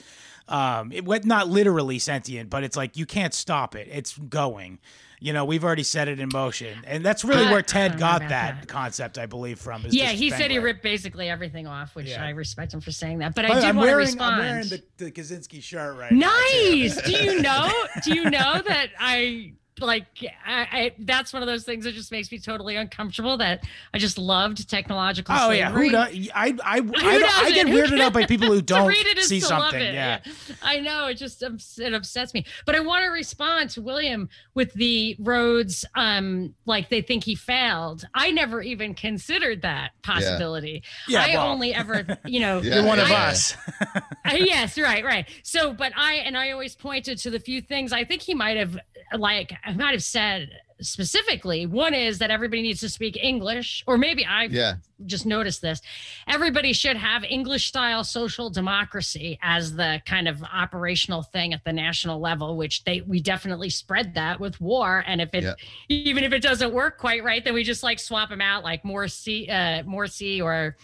[0.51, 3.89] Um, it went not literally sentient, but it's like you can't stop it.
[3.91, 4.79] It's going.
[5.23, 8.31] You know, we've already set it in motion, and that's really where Ted got that,
[8.31, 8.69] that.
[8.69, 9.85] concept, I believe, from.
[9.91, 12.25] yeah, he said he ripped basically everything off, which Yeah.
[12.25, 13.35] I respect him for saying that.
[13.35, 14.35] But By I did I'm want to wearing, respond.
[14.37, 16.31] I'm wearing the, the Kaczynski shirt right now.
[16.31, 17.03] nice.
[17.03, 17.71] Do you know?
[18.03, 20.07] Do you know that I like?
[20.47, 23.37] I, I that's one of those things that just makes me totally uncomfortable.
[23.37, 25.35] That I just loved technological.
[25.39, 25.87] Oh yeah, slavery.
[25.87, 26.29] who does?
[26.35, 27.55] I I I, Who I, doesn't?
[27.55, 29.81] get weirded out by people who don't read it is see something.
[29.81, 29.95] it.
[29.95, 30.21] Yeah.
[30.63, 32.45] I know it just ups- it upsets me.
[32.67, 35.85] But I want to respond to William with the Rhodes.
[35.95, 38.05] Um, like they think he failed.
[38.15, 40.83] I never even considered that possibility.
[41.09, 41.53] Yeah, yeah I well.
[41.53, 43.27] only ever, you know, Yeah, You're one of yeah.
[43.29, 43.57] us.
[43.95, 45.29] uh, yes, right, right.
[45.43, 48.57] So, but I and I always pointed to the few things I think he might
[48.57, 48.79] have,
[49.17, 51.67] like, I might have said specifically.
[51.67, 55.83] One is that everybody needs to speak English, or maybe I Yeah, just noticed this.
[56.27, 61.73] Everybody should have English style social democracy as the kind of operational thing at the
[61.73, 65.05] national level, which they we definitely spread that with war.
[65.07, 65.55] And if it Yeah.
[65.91, 68.83] even if it doesn't work quite right, then we just like swap them out like
[68.83, 70.77] Morsi, uh, Morsi or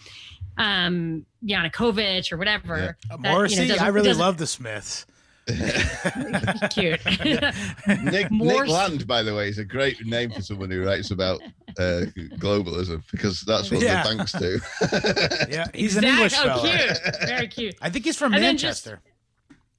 [0.59, 2.95] um Yanukovych or whatever.
[3.09, 3.17] Yeah.
[3.21, 5.07] That, you know, I really love the Smiths.
[6.69, 6.99] cute.
[8.03, 11.41] Nick, Nick Land, by the way, is a great name for someone who writes about
[11.77, 12.03] uh,
[12.37, 14.03] globalism because that's what Yeah.
[14.03, 14.59] the banks do.
[15.49, 16.61] Yeah, he's an Exact- English oh, fellow.
[16.67, 16.99] cute.
[17.27, 17.75] Very cute.
[17.81, 19.01] I think he's from And then just- Manchester.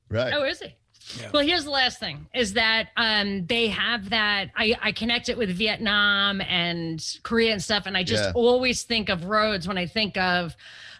[0.08, 0.32] right.
[0.34, 0.74] Oh, is he?
[1.20, 1.30] Yeah.
[1.32, 4.50] Well, here's the last thing: is that um, they have that.
[4.54, 8.32] I, I connect it with Vietnam and Korea and stuff, and I just Yeah.
[8.34, 10.54] always think of Rhodes when I think of.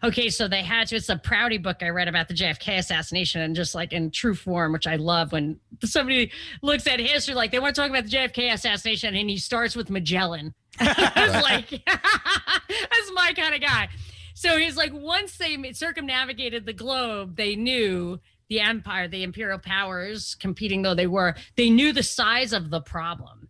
[0.05, 0.97] Okay, so they had to.
[0.97, 4.35] It's a Prouty book I read about the JFK assassination, and just like in true
[4.35, 6.31] form, which I love when somebody
[6.63, 9.75] looks at history, like they want to talk about the JFK assassination, and he starts
[9.75, 10.55] with Magellan.
[10.81, 13.89] it's like that's my kind of guy.
[14.35, 20.37] So he's like, once they circumnavigated the globe, they knew the empire, the imperial powers,
[20.37, 23.49] competing though they were, they knew the size of the problem,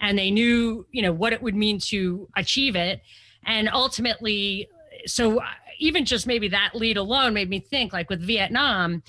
[0.00, 3.02] and they knew, you know, what it would mean to achieve it,
[3.44, 4.68] and ultimately,
[5.06, 5.44] so uh,
[5.80, 9.02] even just maybe that lead alone made me think, like with Vietnam,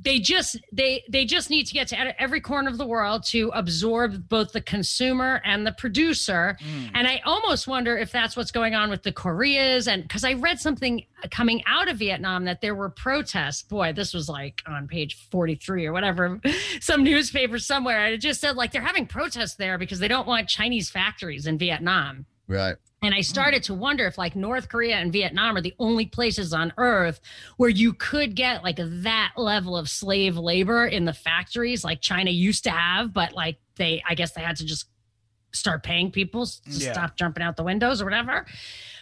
[0.00, 3.50] they just they they just need to get to every corner of the world to
[3.54, 6.56] absorb both the consumer and the producer.
[6.62, 6.90] Mm.
[6.94, 10.32] and i almost wonder if that's what's going on with the koreas and because i
[10.32, 13.62] read something coming out of vietnam that there were protests.
[13.62, 16.40] Boy this was like on page 43 or whatever
[16.80, 18.04] some newspaper somewhere.
[18.06, 21.46] And it just said like they're having protests there because they don't want chinese factories
[21.46, 22.76] in vietnam Right.
[23.02, 26.52] and I started to wonder if like North Korea and Vietnam are the only places
[26.52, 27.20] on earth
[27.56, 32.30] where you could get like that level of slave labor in the factories like China
[32.30, 34.86] used to have, but like they, I guess they had to just
[35.52, 36.92] start paying people to Yeah.
[36.92, 38.46] stop jumping out the windows or whatever.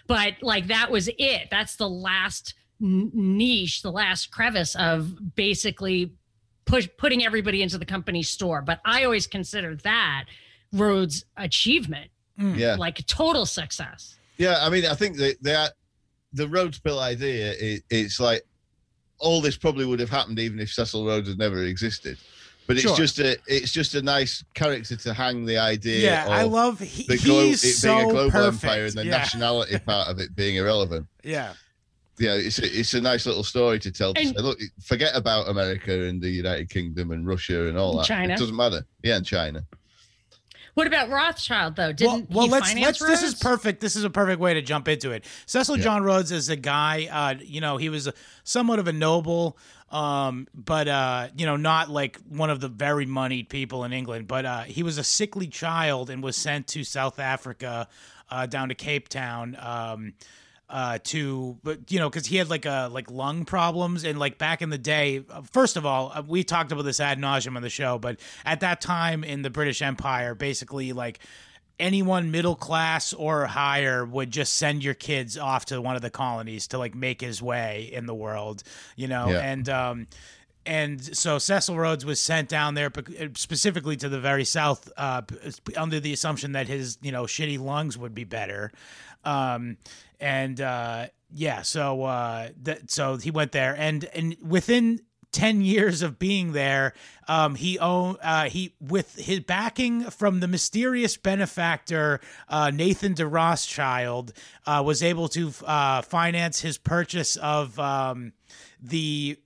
[0.07, 1.49] But like that was it.
[1.51, 6.15] That's the last n- niche, the last crevice of basically
[6.65, 8.63] push putting everybody into the company store.
[8.63, 10.25] But I always consider that
[10.73, 12.57] Rhodes' achievement, Mm.
[12.57, 12.77] Yeah.
[12.77, 14.17] like a total success.
[14.39, 15.75] Yeah, I mean, I think that that
[16.33, 18.43] the Rhodes pill idea, it, it's like
[19.19, 22.17] all this probably would have happened even if Cecil Rhodes had never existed.
[22.67, 22.97] But it's Sure.
[22.97, 26.03] just a it's just a nice character to hang the idea.
[26.05, 28.65] Yeah, I love he, the glo- he's it so being a global perfect.
[28.65, 29.11] empire and the yeah.
[29.11, 31.07] nationality part of it being irrelevant.
[31.23, 31.53] yeah.
[32.19, 34.13] Yeah, it's a, it's a nice little story to tell.
[34.13, 37.97] To And- say, look, forget about America and the United Kingdom and Russia and all
[37.97, 38.05] that.
[38.05, 38.35] China.
[38.35, 38.83] It doesn't matter.
[39.03, 39.65] Yeah, and China.
[40.75, 41.85] What about Rothschild though?
[41.85, 43.81] Well, Didn't well he let's let's this is perfect.
[43.81, 45.25] This is a perfect way to jump into it.
[45.47, 45.85] Cecil Yeah.
[45.85, 47.09] John Rhodes is a guy.
[47.11, 49.59] Uh, you know, he was a, somewhat of a noble,
[49.91, 54.29] um, but uh, you know, not like one of the very moneyed people in England.
[54.29, 57.89] But uh, he was a sickly child and was sent to South Africa,
[58.31, 59.57] uh, down to Cape Town.
[59.59, 60.15] Um,
[60.71, 64.05] uh, to but you know because he had like a like lung problems.
[64.05, 67.01] And like back in the day uh, first of all uh, we talked about this
[67.01, 71.19] ad nauseum on the show but at that time in the british empire basically like
[71.79, 76.11] anyone middle class or higher would just send your kids off to one of the
[76.11, 78.63] colonies to like make his way in the world
[78.97, 79.29] you know?
[79.29, 79.41] Yeah.
[79.41, 80.07] and um
[80.67, 82.93] and so Cecil Rhodes was sent down there
[83.35, 85.23] specifically to the very south uh,
[85.75, 88.71] under the assumption that his you know shitty lungs would be better,
[89.25, 89.77] um,
[90.19, 95.01] and uh, yeah, so uh, that so he went there, and and within.
[95.33, 96.93] 10 years of being there
[97.29, 103.25] um he owned uh he with his backing from the mysterious benefactor uh Nathan de
[103.25, 104.33] Rothschild
[104.67, 108.33] uh was able to uh finance his purchase of um
[108.83, 109.39] the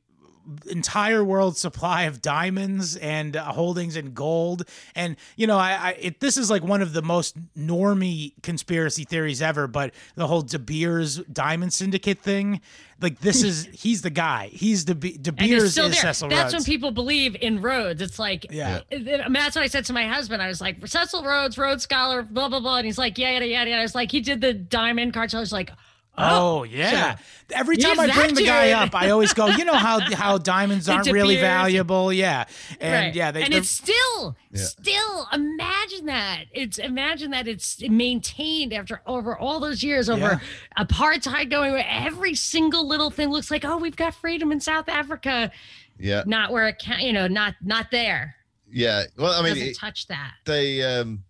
[0.70, 5.90] entire world supply of diamonds and uh, holdings in gold and you know i, I
[6.00, 10.42] it, this is like one of the most normy conspiracy theories ever but the whole
[10.42, 12.60] de beers diamond syndicate thing
[13.00, 16.12] like this is he's the guy he's the de it's beers still is there.
[16.12, 16.66] Cecil That's Rhodes.
[16.66, 18.00] when people believe in Rhodes.
[18.02, 18.80] It's like, Yeah.
[18.92, 20.42] I mean, that's what I said to my husband.
[20.42, 23.44] I was like, Cecil Rhodes, Rhodes Scholar, blah blah blah, and he's like, yeah, yeah
[23.44, 23.64] yeah.
[23.64, 23.78] yada.
[23.78, 25.38] I was like, he did the diamond cartel.
[25.38, 25.70] I was like,
[26.16, 27.16] Oh yeah!
[27.52, 30.38] Every Use time I bring the guy up, I always go, you know how how
[30.38, 31.42] diamonds aren't really Beers.
[31.42, 32.44] valuable, yeah,
[32.80, 33.14] and right.
[33.14, 34.62] yeah, they, and it's still, Yeah.
[34.62, 36.44] still imagine that.
[36.52, 40.40] It's imagine that it's maintained after over all those years over
[40.78, 44.88] apartheid going where every single little thing looks like, oh, we've got freedom in South
[44.88, 45.50] Africa.
[45.98, 48.36] Yeah, Not where it can, you know, not not there.
[48.70, 49.02] yeah.
[49.18, 50.34] Well, I mean, Doesn't it- touch that.
[50.44, 51.24] they um,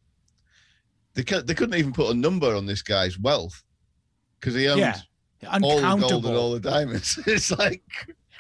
[1.15, 3.63] they cou- they couldn't even put a number on this guy's wealth
[4.45, 5.01] because he owned Yeah.
[5.63, 7.19] all the gold and all the diamonds.
[7.27, 7.83] it's like,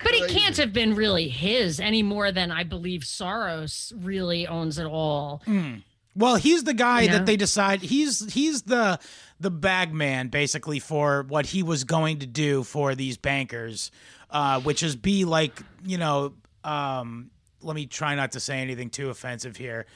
[0.02, 4.78] But it can't have been really his any more than I believe Soros really owns
[4.78, 5.42] it all.
[5.46, 5.82] Mm.
[6.14, 7.14] Well, he's the guy You know?
[7.18, 8.98] that they decide he's he's the
[9.40, 13.90] the bag man basically for what he was going to do for these bankers,
[14.30, 17.30] uh, which is be like you know, um,
[17.62, 19.86] let me try not to say anything too offensive here.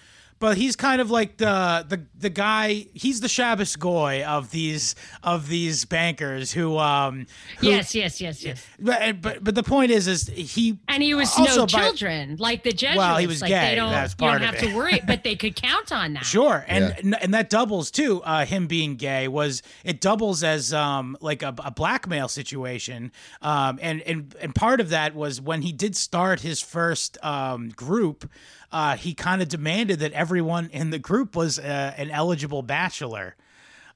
[0.40, 2.86] But he's kind of like the the the guy.
[2.94, 6.78] He's the Shabbos goy of these of these bankers who.
[6.78, 7.26] Um,
[7.58, 8.64] who Yes, yes, yes, yes.
[8.78, 12.36] But, but but the point is, is he And he was Also no by- children,
[12.38, 12.98] like the Jesuits.
[12.98, 14.68] Well, he was like gay, They don't, that's you don't of have it.
[14.68, 16.24] to worry, but they could count on that.
[16.24, 16.94] Sure, and Yeah.
[17.02, 18.22] and, and that doubles too.
[18.22, 23.10] Uh, him being gay was it doubles as um like a, a blackmail situation.
[23.42, 27.70] Um, and and and part of that was when he did start his first um
[27.70, 28.30] group.
[28.70, 33.34] Uh, he kind of demanded that everyone in the group was uh, an eligible bachelor.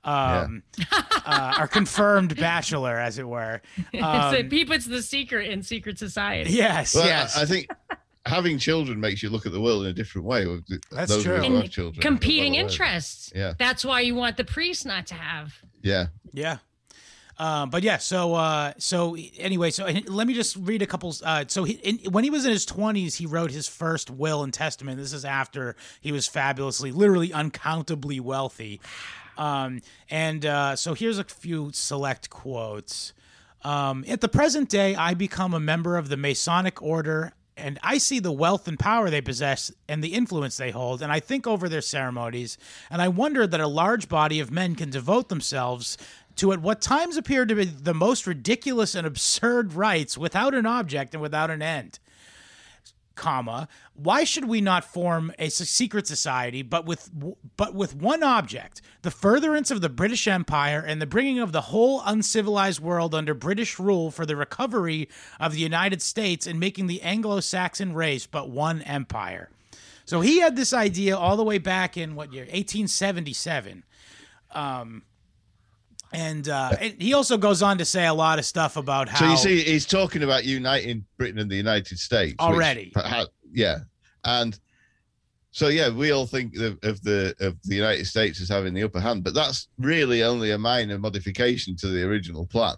[0.05, 0.65] Um,
[1.25, 3.61] uh, or confirmed bachelor, as it were.
[3.95, 6.51] so Um, he puts the secret in secret society.
[6.53, 7.37] yes, well, yes.
[7.37, 7.69] I, I think
[8.27, 10.45] having children makes you look at the world in a different way.
[10.91, 11.35] That's Those true.
[11.41, 13.31] have children, Competing interests.
[13.33, 13.53] Yeah.
[13.59, 15.55] That's why you want the priest not to have.
[15.83, 16.59] Yeah, Yeah.
[17.43, 21.13] Um, but yeah, so uh, so anyway, so let me just read a couple.
[21.25, 24.45] Uh, so he, in, when he was in his twenties, he wrote his first will
[24.45, 24.97] and testament.
[24.97, 28.81] This is after he was fabulously, literally uncountably wealthy.
[29.37, 33.13] Um, and uh, so here's a few select quotes.
[33.63, 37.99] Um, at the present day, I become a member of the Masonic Order, and I
[37.99, 41.47] see the wealth and power they possess and the influence they hold, and I think
[41.47, 42.57] over their ceremonies,
[42.89, 45.99] and I wonder that a large body of men can devote themselves
[46.37, 50.67] to at what times appear to be the most ridiculous and absurd rites without an
[50.67, 51.99] object and without an end
[53.15, 57.11] comma why should we not form a secret society but with
[57.59, 61.61] but with one object the furtherance of the british empire and the bringing of the
[61.61, 66.87] whole uncivilized world under british rule for the recovery of the united states and making
[66.87, 69.51] the anglo-saxon race but one empire
[70.05, 72.45] So he had this idea all the way back in what year?
[72.45, 73.85] 1877.
[74.51, 75.03] Um,
[76.13, 79.19] and, uh, and he also goes on to say a lot of stuff about how.
[79.19, 82.93] So you see, he's talking about uniting Britain and the United States which Already.
[82.95, 83.79] perha- yeah,
[84.25, 84.59] and
[85.51, 88.83] so yeah, we all think of, of the of the United States as having the
[88.83, 92.77] upper hand, but that's really only a minor modification to the original plan.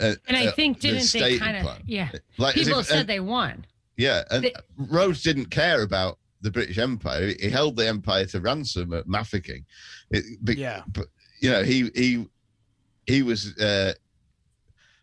[0.00, 2.08] Uh, And I uh, think the didn't they kind of yeah.
[2.38, 3.66] Like People if- said and- they won.
[3.98, 7.34] yeah, and they- Rhodes didn't care about the British Empire.
[7.38, 9.64] He held the empire to ransom at Mafeking.
[10.10, 10.82] It, be- Yeah.
[10.92, 11.06] but
[11.40, 12.26] you know he he
[13.06, 13.92] he was uh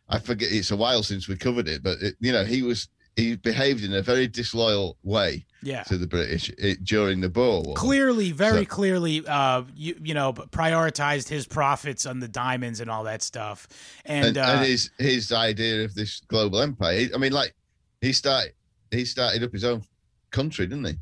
[0.10, 2.88] i forget it's a while since we covered it but it, you know he was
[3.16, 5.84] he behaved in a very disloyal way Yeah.
[5.84, 7.76] to the british it, during the boer war.
[7.76, 12.90] Clearly very So- clearly uh you, you know prioritized his profits on the diamonds and
[12.90, 13.68] all that stuff.
[14.06, 17.54] And, and, uh and his his idea of this global empire he- i mean like
[18.02, 18.54] he started
[18.92, 19.84] he started up his own
[20.32, 20.96] country didn't he?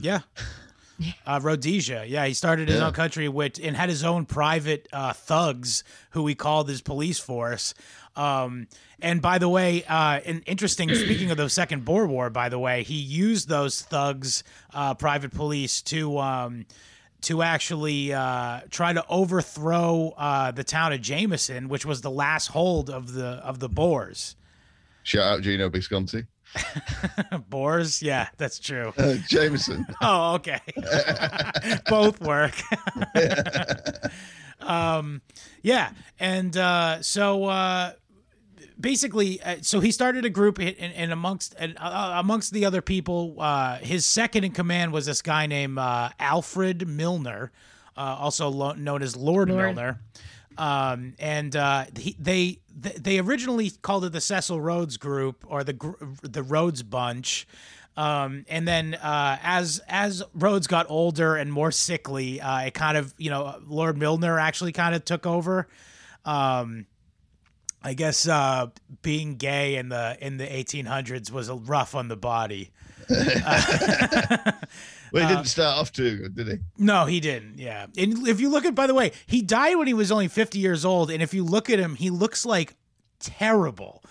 [0.00, 0.20] Yeah
[1.26, 2.86] uh, Rhodesia, yeah, he started his Yeah.
[2.86, 7.18] own country with and had his own private uh, thugs who he called his police
[7.18, 7.74] force.
[8.16, 8.66] Um,
[9.00, 10.88] and by the way, uh, and interesting.
[10.94, 15.32] speaking of the Second Boer War, by the way, he used those thugs, uh, private
[15.34, 16.64] police, to um,
[17.22, 22.48] to actually uh, try to overthrow uh, the town of Jameson, which was the last
[22.48, 24.36] hold of the of the Boers.
[25.02, 26.24] shout out gino visconti
[27.48, 28.92] Boers, yeah, that's true.
[28.98, 30.60] uh, jameson Oh, okay.
[31.88, 32.54] Both work.
[34.60, 35.22] um,
[35.62, 37.92] yeah, and uh, so uh,
[38.78, 42.82] basically, uh, so he started a group, and, and amongst and uh, amongst the other
[42.82, 47.52] people, uh, his second in command was this guy named uh, Alfred Milner,
[47.96, 49.74] uh, also lo- known as Lord, Lord.
[49.76, 50.00] Milner.
[50.58, 56.18] Um, and uh, he, they they originally called it the Cecil Rhodes Group or the
[56.22, 57.46] the Rhodes Bunch.
[57.96, 62.98] Um, and then uh, as as Rhodes got older and more sickly, uh, it kind
[62.98, 65.68] of you know Lord Milner actually kind of took over.
[66.24, 66.86] Um,
[67.82, 68.66] I guess uh,
[69.02, 72.72] being gay in the in the 1800s was rough on the body.
[75.16, 77.58] well Uh, he didn't start off too good did he No, he didn't.
[77.58, 77.86] Yeah.
[77.96, 80.58] And if you look at, by the way, he died when he was only 50
[80.58, 81.10] years old.
[81.10, 82.74] And if you look at him, he looks like
[83.20, 84.02] terrible.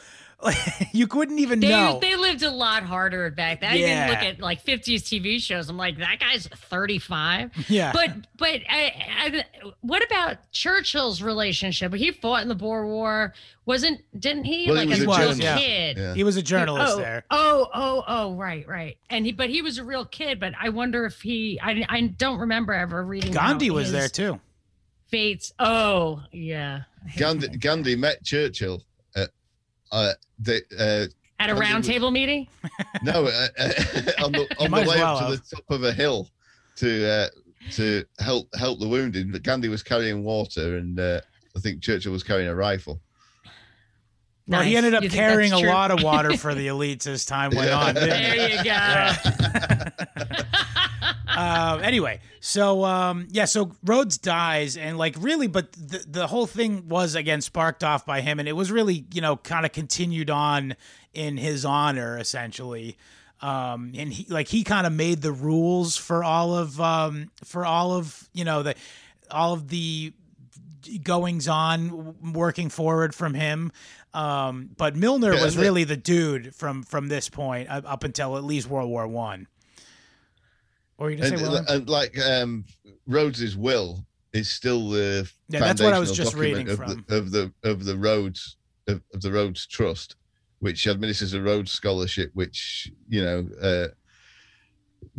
[0.46, 2.00] Like you couldn't even They know.
[2.00, 3.72] they lived a lot harder back then.
[3.72, 5.70] I even look at like 50s TV shows.
[5.70, 7.52] I'm like, that guy's 35.
[7.68, 7.92] yeah.
[7.92, 9.44] But but I, I,
[9.82, 11.94] what about Churchill's relationship?
[11.94, 13.34] He fought in the Boer War.
[13.66, 15.42] Wasn't didn't he Well, he like was a a little journalist.
[15.42, 15.58] Yeah.
[15.58, 15.98] kid?
[15.98, 17.24] yeah he was a journalist oh, there.
[17.32, 18.98] Oh, oh, oh, right, right.
[19.10, 20.40] And he, but he was a real kid.
[20.40, 23.32] But I wonder if he, I, I don't remember ever reading.
[23.34, 24.40] Gandhi was there too.
[25.08, 25.54] Fates.
[25.60, 26.82] Oh, yeah.
[27.18, 28.82] gandhi gandhi met churchill at
[29.92, 31.08] uh the uh
[31.40, 32.48] At a Gandhi round was- table meeting.
[33.04, 33.70] No, uh, uh,
[34.26, 35.32] on the on the way well up to have.
[35.50, 36.30] the top of a hill
[36.78, 37.28] to uh,
[37.72, 39.32] to help help the wounded.
[39.32, 41.22] But Gandhi was carrying water, and uh,
[41.56, 43.00] I think Churchill was carrying a rifle.
[44.48, 47.50] Well, he ended up You carrying a lot of water for the elites as time
[47.56, 47.80] went Yeah.
[47.80, 47.96] on.
[47.96, 48.62] There you go.
[48.64, 49.16] Yeah.
[51.28, 56.48] Uh, anyway, so um, yeah, so Rhodes dies, and like really, but the the whole
[56.48, 59.72] thing was again sparked off by him, and it was really you know kind of
[59.72, 60.76] continued on
[61.14, 62.98] in his honor essentially.
[63.42, 67.66] Um, and he like he kind of made the rules for all of um, for
[67.66, 68.76] all of you know the
[69.30, 70.14] all of the
[71.04, 73.72] goings on working forward from him.
[74.14, 78.38] Um, but Milner Yeah, was really the dude from from this point up up until
[78.38, 79.48] at least World War One.
[80.98, 82.66] Or you gonna And, say and like um,
[83.08, 87.32] Rhodes's will is still the Yeah, that's what I was just reading of the, of
[87.32, 90.16] the of the Rhodes of, of the Rhodes Trust,
[90.60, 93.88] which administers a Rhodes scholarship, which you know uh,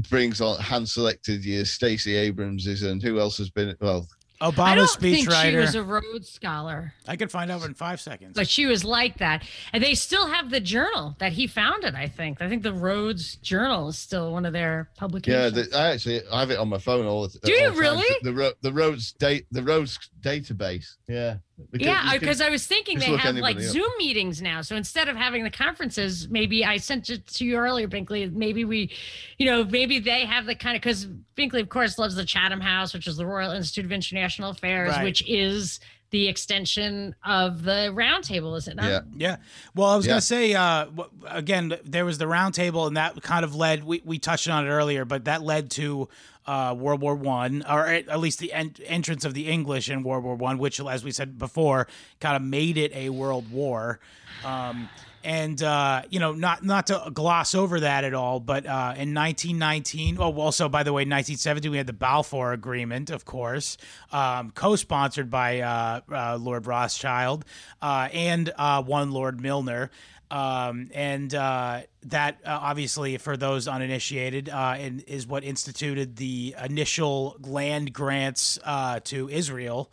[0.09, 1.71] brings on hand selected years.
[1.71, 3.77] Stacey Abrams is, and who else has been?
[3.81, 4.07] Well,
[4.41, 8.01] I Obama don't think she was a Rhodes scholar, I could find out in five
[8.01, 8.35] seconds.
[8.35, 9.45] but she was like that.
[9.73, 11.95] And they still have the journal that he founded.
[11.95, 12.43] I think.
[12.43, 15.71] I think the Rhodes Journal is still one of their yeah, publications.
[15.71, 17.41] the, I actually I have it on my phone all the time.
[17.45, 18.17] Do you really?
[18.23, 20.97] The, Ro- the Rhodes date the Rhodes database.
[21.09, 21.37] Yeah,
[21.71, 23.63] Because yeah, because I was thinking they have like up.
[23.63, 24.61] Zoom meetings now.
[24.61, 28.31] So instead of having the conferences, maybe I sent it to you earlier, Binkley.
[28.31, 28.91] Maybe we,
[29.39, 32.61] you know, maybe they have the kind of because Binkley, of course, loves the Chatham
[32.61, 35.05] House, which is the Royal Institute of International Affairs, Right.
[35.05, 35.81] which is
[36.11, 38.85] the extension of the Roundtable, is it not?
[38.85, 39.01] Yeah.
[39.17, 39.37] Yeah.
[39.75, 40.11] Well, I was Yeah.
[40.11, 40.87] going to say, uh,
[41.27, 44.69] again, there was the roundtable, and that kind of led, we, we touched on it
[44.71, 46.09] earlier, but that led to
[46.47, 50.25] uh, World War One, or at least the en- entrance of the English in World
[50.25, 51.87] War One, which, as we said before,
[52.21, 54.01] kind of made it a world war.
[54.45, 54.89] Um,
[55.27, 59.13] and uh, you know, not not to gloss over that at all, but uh, in
[59.13, 63.77] 1919, oh, also by the way, 1917, we had the Balfour Agreement, of course,
[64.13, 67.45] um, co-sponsored by uh, uh, Lord Rothschild
[67.83, 69.91] uh, and one Lord Milner.
[70.31, 77.37] Um, and uh, that uh, obviously, for those uninitiated, uh, is what instituted the initial
[77.41, 79.91] land grants uh, to Israel.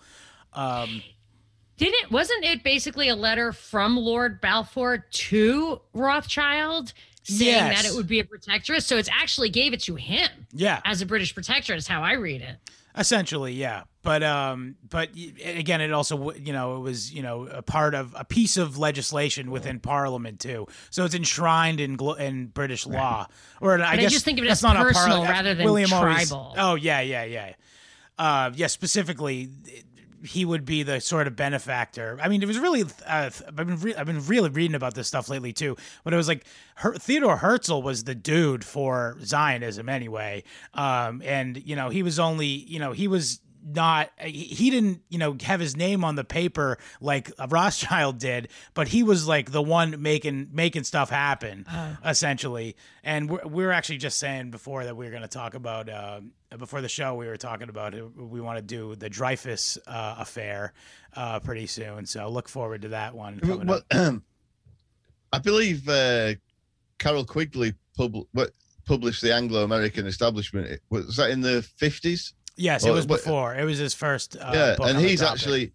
[0.53, 1.03] Um,
[1.77, 7.83] Didn't wasn't it basically a letter from Lord Balfour to Rothschild saying Yes.
[7.83, 8.83] that it would be a protectorate?
[8.83, 11.77] So it's actually gave it to him yeah, as a British protectorate.
[11.77, 12.57] Is how I read it.
[12.97, 13.83] Essentially, yeah.
[14.01, 15.09] But um, but
[15.45, 18.77] again, it also you know it was you know a part of a piece of
[18.77, 20.67] legislation within Parliament too.
[20.89, 23.27] So it's enshrined in glo- in British law,
[23.61, 25.63] or I I guess just think of it as not a personal parli- rather than
[25.65, 26.53] William always- tribal.
[26.57, 27.53] oh yeah, yeah, yeah.
[28.19, 29.49] Uh, yeah, specifically,
[30.23, 32.17] he would be the sort of benefactor.
[32.21, 32.83] I mean, it was really.
[32.83, 35.75] Uh, I've been re- I've been really reading about this stuff lately too.
[36.03, 36.45] But it was like
[36.75, 40.43] Her- Theodore Herzl was the dude for Zionism anyway.
[40.73, 45.01] Um, and you know, he was only you know he was not he he didn't
[45.09, 49.51] you know have his name on the paper like Rothschild did, but he was like
[49.51, 51.65] the one making making stuff happen
[52.05, 52.75] essentially.
[53.03, 55.89] And we're, we were actually just saying before that we were going to talk about
[55.89, 56.21] uh,
[56.57, 60.15] before the show we were talking about uh, we want to do the Dreyfus uh,
[60.19, 60.73] affair
[61.15, 62.05] uh, pretty soon.
[62.05, 63.39] So look forward to that one.
[63.39, 64.15] coming Well, up.
[65.33, 66.33] I believe uh,
[66.99, 68.51] Carroll Quigley pub- what,
[68.85, 70.79] published the Anglo-American Establishment.
[70.89, 72.33] Was that in the fifties?
[72.55, 73.55] Yes, it was what- before.
[73.55, 74.35] It was his first.
[74.35, 75.71] Uh, yeah, and he's actually.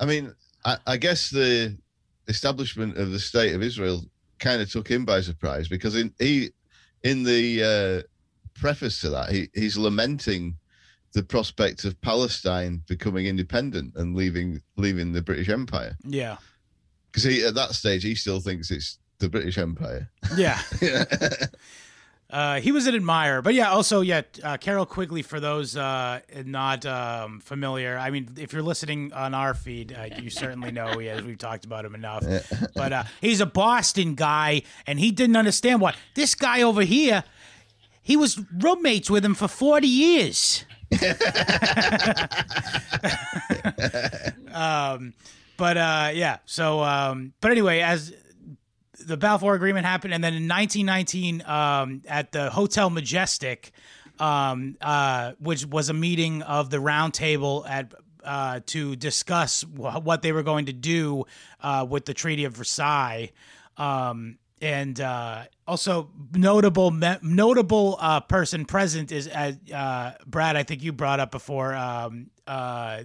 [0.00, 0.34] I mean,
[0.64, 1.76] I, I guess the
[2.28, 4.04] establishment of the state of Israel
[4.38, 6.50] kind of took him by surprise because in he
[7.04, 10.56] in the uh, preface to that he, he's lamenting
[11.12, 16.36] the prospect of Palestine becoming independent and leaving leaving the British Empire yeah,
[17.10, 20.10] because he at that stage he still thinks it's the British Empire.
[20.36, 20.60] Yeah.
[20.82, 21.04] yeah.
[22.32, 25.20] Uh, he was an admirer, but yeah, also yeah, uh, Carroll Quigley.
[25.20, 30.08] For those uh, not um, familiar, I mean, if you're listening on our feed, uh,
[30.18, 31.22] you certainly know he is.
[31.22, 32.24] We've talked about him enough.
[32.74, 37.22] But uh, he's a Boston guy, and he didn't understand what this guy over here.
[38.02, 40.64] He was roommates with him for forty years.
[44.52, 45.12] um,
[45.56, 48.14] but uh, yeah, so um, but anyway, as
[49.06, 53.72] the Balfour Agreement happened, and then in 1919, um, at the Hotel Majestic,
[54.18, 57.92] um, uh, which was a meeting of the Round Table at
[58.24, 61.24] uh, to discuss wh- what they were going to do
[61.60, 63.32] uh, with the Treaty of Versailles.
[63.76, 70.56] Um, and uh, also notable me- notable uh, person present is uh, uh, Brad.
[70.56, 73.02] I think you brought up before um, uh,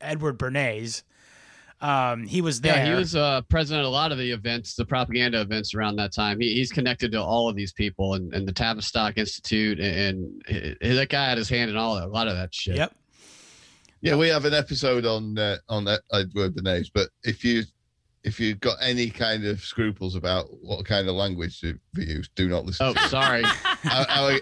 [0.00, 1.02] Edward Bernays.
[1.80, 2.74] Um, he was there.
[2.76, 5.96] Yeah, he was uh, president of a lot of the events, the propaganda events around
[5.96, 6.40] that time.
[6.40, 10.76] He, he's connected to all of these people and, and the Tavistock Institute, and, and
[10.98, 12.76] that guy had his hand in all that, a lot of that shit.
[12.76, 12.94] Yep.
[14.00, 17.62] Yeah, we have an episode on uh, on that Edward Bernays, but if you
[18.24, 22.32] if you've got any kind of scruples about what kind of language to be used,
[22.34, 22.86] do not listen.
[22.86, 23.42] Oh, to sorry.
[23.90, 24.32] our, our,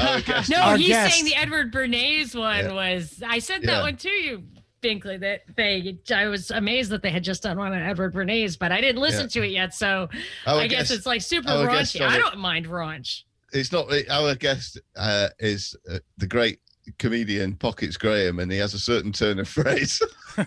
[0.00, 2.72] our guest no, he's guest- saying the Edward Bernays one Yeah.
[2.72, 3.22] was.
[3.24, 3.82] I said that Yeah.
[3.82, 4.42] one to you,
[4.84, 5.18] Binkley.
[5.20, 5.98] That they.
[6.14, 9.00] I was amazed that they had just done one on Edward Bernays, but I didn't
[9.00, 9.40] listen Yeah.
[9.40, 9.74] to it yet.
[9.74, 10.08] So
[10.46, 12.06] our I guess guest- it's like super our guest raunchy.
[12.06, 13.22] I don't mind raunch.
[13.52, 16.58] it's not our guest uh, is uh, the great
[16.98, 20.02] comedian Pockets Graham, and he has a certain turn of phrase.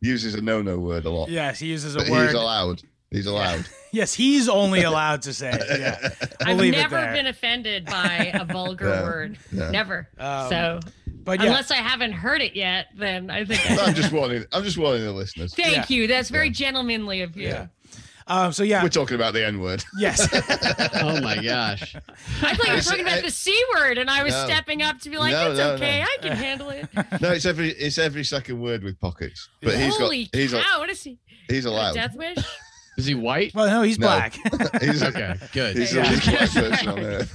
[0.00, 1.28] Uses a no-no word a lot.
[1.28, 2.26] Yes, he uses a but word.
[2.26, 2.82] he's allowed.
[3.10, 3.64] He's allowed.
[3.90, 5.62] Yes, he's only allowed to say it.
[5.80, 6.10] Yeah.
[6.44, 9.02] I've leave it never been offended by a vulgar Yeah.
[9.02, 9.38] word.
[9.50, 9.70] Yeah.
[9.70, 10.08] Never.
[10.18, 10.80] Um, so
[11.28, 13.60] But yeah, unless I haven't heard it yet, then I think.
[13.70, 14.44] No, I I'm just warning.
[14.52, 15.54] I'm just warning the listeners.
[15.54, 15.96] Thank Yeah.
[15.96, 16.06] you.
[16.06, 16.52] That's very Yeah.
[16.52, 17.48] gentlemanly of you.
[17.48, 17.66] yeah.
[18.26, 19.82] Um, so yeah, We're talking about the N-word.
[19.98, 20.20] yes,
[21.02, 21.94] Oh my gosh.
[22.42, 24.44] I thought you were talking about the c word, and I was No.
[24.44, 26.04] stepping up to be like, No, "It's no, okay, no.
[26.04, 26.88] I can handle it."
[27.22, 29.48] No, it's every it's every second word with pockets.
[29.62, 31.18] But he's Holy got he's a, what is he?
[31.48, 31.94] he's A allowed.
[31.94, 32.36] death wish?
[32.98, 33.54] Is he white?
[33.54, 34.08] well, no, he's No.
[34.08, 34.34] black.
[34.82, 35.76] He's Okay, good.
[35.76, 36.02] He's Yeah.
[36.02, 37.34] the least black person on earth.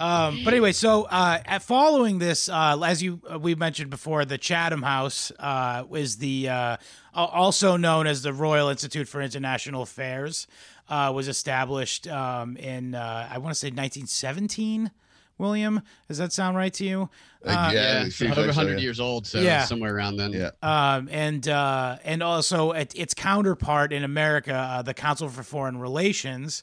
[0.00, 4.24] Um, but anyway, so uh, at following this, uh, as you uh, we mentioned before,
[4.24, 6.76] the Chatham House uh, is the uh,
[7.14, 10.46] also known as the Royal Institute for International Affairs.
[10.86, 14.90] Uh, was established um, in uh, I want to say 1917.
[15.36, 17.10] William, does that sound right to you?
[17.44, 18.78] Uh, Yeah, it over like so, 100 yeah.
[18.78, 19.64] years old, so Yeah.
[19.64, 20.32] somewhere around then.
[20.32, 20.50] Yeah.
[20.62, 25.78] um, and uh, and also it, its counterpart in America, uh, the Council for Foreign
[25.78, 26.62] Relations,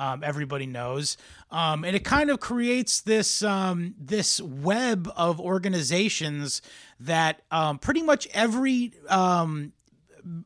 [0.00, 1.18] um, everybody knows,
[1.50, 6.62] um, and it kind of creates this um, this web of organizations
[6.98, 9.72] that um, pretty much every um,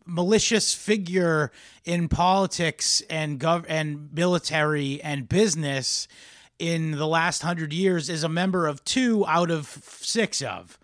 [0.05, 1.53] malicious figure
[1.85, 6.09] in politics and gov and military and business
[6.59, 9.69] in the last hundred years is a member of two out of
[10.01, 10.81] six of.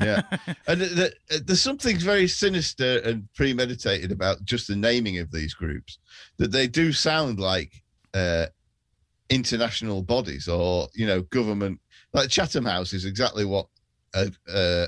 [0.00, 0.22] Yeah,
[0.66, 5.54] and the, the, there's something very sinister and premeditated about just the naming of these
[5.54, 5.98] groups.
[6.38, 7.72] That they do sound like
[8.14, 8.46] uh,
[9.28, 11.80] international bodies or you know government.
[12.12, 13.66] Like Chatham House is exactly what
[14.14, 14.86] a, uh,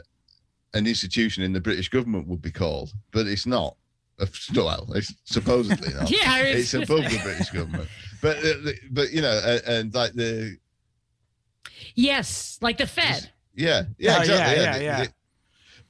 [0.74, 3.76] an institution in the British government would be called, but it's not.
[4.20, 6.08] Uh, well, it's supposedly not.
[6.10, 7.88] Yeah, it's above the British government,
[8.22, 10.56] but uh, but you know, and, and like the
[11.94, 13.30] Yes, like the Fed.
[13.54, 14.32] Yeah, yeah, Oh, exactly.
[14.32, 15.04] yeah, Yeah, yeah, the- yeah.
[15.04, 15.12] the-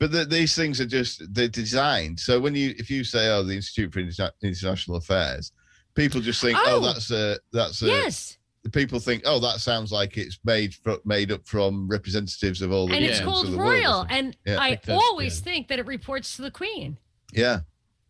[0.00, 2.18] but the, these things are just they're designed.
[2.18, 5.52] So when you if you say, "Oh, the Institute for Interna- International Affairs,"
[5.94, 6.80] people just think, "Oh, Oh.
[6.80, 8.36] that's a that's a." Yes.
[8.72, 12.88] People think, "Oh, that sounds like it's made fro- made up from representatives of all
[12.88, 14.00] the And it's called of the royal.
[14.00, 14.54] something." And Yeah.
[14.54, 15.44] I Like this, always yeah.
[15.44, 16.98] think that it reports to the Queen.
[17.32, 17.60] yeah,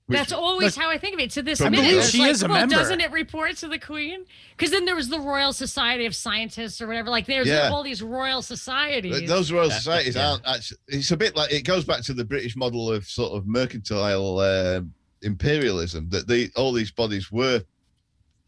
[0.07, 1.31] Which- That's always how I think of it.
[1.31, 2.75] To this minute, way it's she like, is a well, member.
[2.75, 4.27] doesn't it report to the Queen?
[4.55, 7.09] Because then there was the Royal Society of Scientists or whatever.
[7.09, 7.71] Like there's Yeah.
[7.71, 9.17] all these royal societies.
[9.17, 10.33] Th- Those royal Yeah, societies yeah.
[10.33, 10.77] aren't actually.
[10.89, 14.39] It's a bit like it goes back to the British model of sort of mercantile
[14.41, 14.83] uh,
[15.23, 16.09] imperialism.
[16.11, 17.63] That the all these bodies were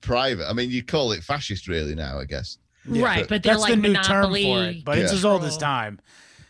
[0.02, 0.48] private.
[0.48, 2.58] I mean, you call it fascist, really now, I guess.
[2.86, 4.44] right, but they're That's like the new monopoly.
[4.44, 5.18] term for it, but it's Yeah.
[5.18, 5.70] as old as control.
[5.70, 6.00] time.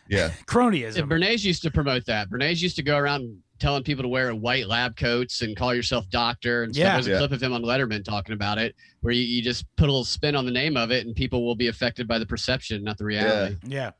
[0.09, 0.99] Yeah, Cronyism.
[0.99, 2.29] And Bernays used to promote that.
[2.29, 6.07] Bernays used to go around telling people to wear white lab coats and call yourself
[6.11, 6.83] doctor and stuff.
[6.83, 6.93] Yeah.
[6.93, 7.17] There's a Yeah.
[7.17, 10.03] clip of him on Letterman talking about it, where you, you just put a little
[10.05, 12.97] spin on the name of it, and people will be affected by the perception, not
[12.99, 13.55] the reality.
[13.65, 13.91] Yeah.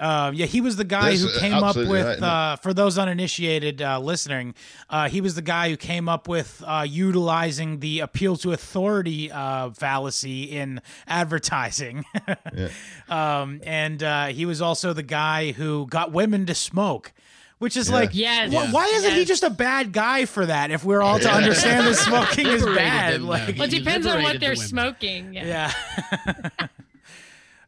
[0.00, 2.72] Uh, yeah, he was the guy That's, who uh, came up with, right, uh, for
[2.72, 4.54] those uninitiated uh, listening,
[4.88, 9.30] uh, he was the guy who came up with uh, utilizing the appeal to authority
[9.30, 12.04] uh, fallacy in advertising.
[13.08, 17.12] um, and uh, he was also the guy who got women to smoke.
[17.58, 17.94] Which is Yeah.
[17.94, 18.50] like, Yes.
[18.54, 20.70] wh- why isn't he just a bad guy for that?
[20.70, 21.34] If we're all to Yeah.
[21.36, 23.58] understand that smoking is bad, like.
[23.58, 24.66] Well, it depends on what they're women.
[24.66, 25.34] smoking.
[25.34, 25.70] Yeah.
[26.26, 26.66] yeah.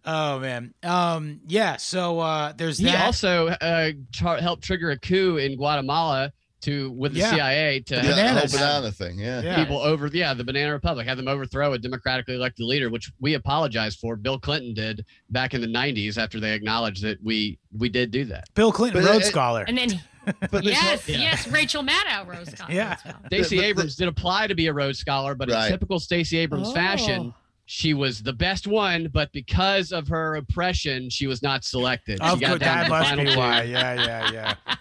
[0.04, 1.76] oh man, um, yeah.
[1.76, 3.04] So uh, there's He that.
[3.04, 6.32] also uh, tra- helped trigger a coup in Guatemala
[6.62, 7.30] to with the Yeah.
[7.34, 9.18] CIA to The yeah, whole banana thing.
[9.18, 9.56] Yeah, Yeah.
[9.56, 13.34] people over yeah the banana republic had them overthrow a democratically elected leader which we
[13.34, 17.88] apologized for bill clinton did back in the 90s after they acknowledged that we we
[17.88, 19.64] did do that Bill Clinton, But Rhodes it- Scholar.
[19.66, 20.00] And then,
[20.52, 21.16] but this yes, yeah.
[21.18, 22.72] yes, Rachel Maddow Rhodes Scholar.
[22.72, 22.94] Yeah.
[22.94, 25.66] stacey but the- abrams did apply to be a rhodes scholar but Right.
[25.66, 26.74] in typical stacey abrams Oh.
[26.74, 27.34] fashion
[27.74, 32.34] she was the best one but because of her oppression she was not selected Of
[32.38, 33.62] she got course, that must be why.
[33.62, 34.74] Yeah, yeah, yeah.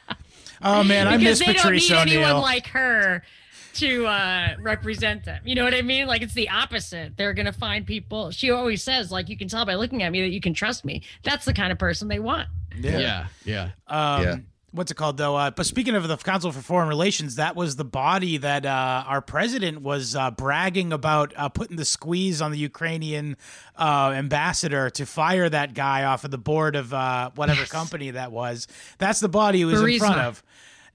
[0.62, 2.24] Oh man, I because miss they Patrice don't need O'Neal.
[2.26, 3.24] anyone like her
[3.76, 5.42] to uh, represent them.
[5.46, 6.06] You know what I mean?
[6.06, 7.16] Like it's the opposite.
[7.16, 8.30] They're gonna find people.
[8.32, 10.84] She always says, like, you can tell by looking at me that you can trust
[10.84, 11.02] me.
[11.24, 12.50] That's the kind of person they want.
[12.78, 14.36] yeah yeah Um, Yeah.
[14.74, 15.36] What's it called though?
[15.36, 19.04] Uh, but speaking of the Council for Foreign Relations, that was the body that uh,
[19.06, 23.36] our president was uh, bragging about uh, putting the squeeze on the Ukrainian
[23.78, 27.70] uh, ambassador to fire that guy off of the board of uh, whatever Yes.
[27.72, 28.66] company that was.
[28.98, 30.42] That's the body he was in front of.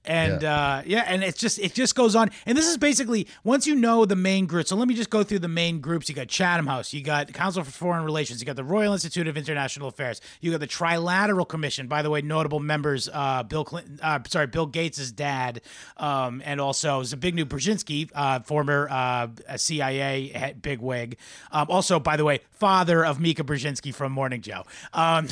[0.07, 0.55] And yeah.
[0.57, 2.31] Uh, yeah, and it's just it just goes on.
[2.47, 4.67] And this is basically once you know the main group.
[4.67, 6.09] So let me just go through the main groups.
[6.09, 9.27] You got Chatham House, you got Council for Foreign Relations, you got the Royal Institute
[9.27, 11.89] of International Affairs, you got the Trilateral Commission.
[11.89, 15.61] By the way, notable members: uh, Bill Clinton, uh, sorry, Bill Gates' dad,
[15.97, 21.17] um, and also Zbigniew Brzezinski, uh, former uh, CIA head, bigwig.
[21.53, 24.63] Um, also, by the way, father of Mika Brzezinski from Morning Joe.
[24.93, 25.29] Um,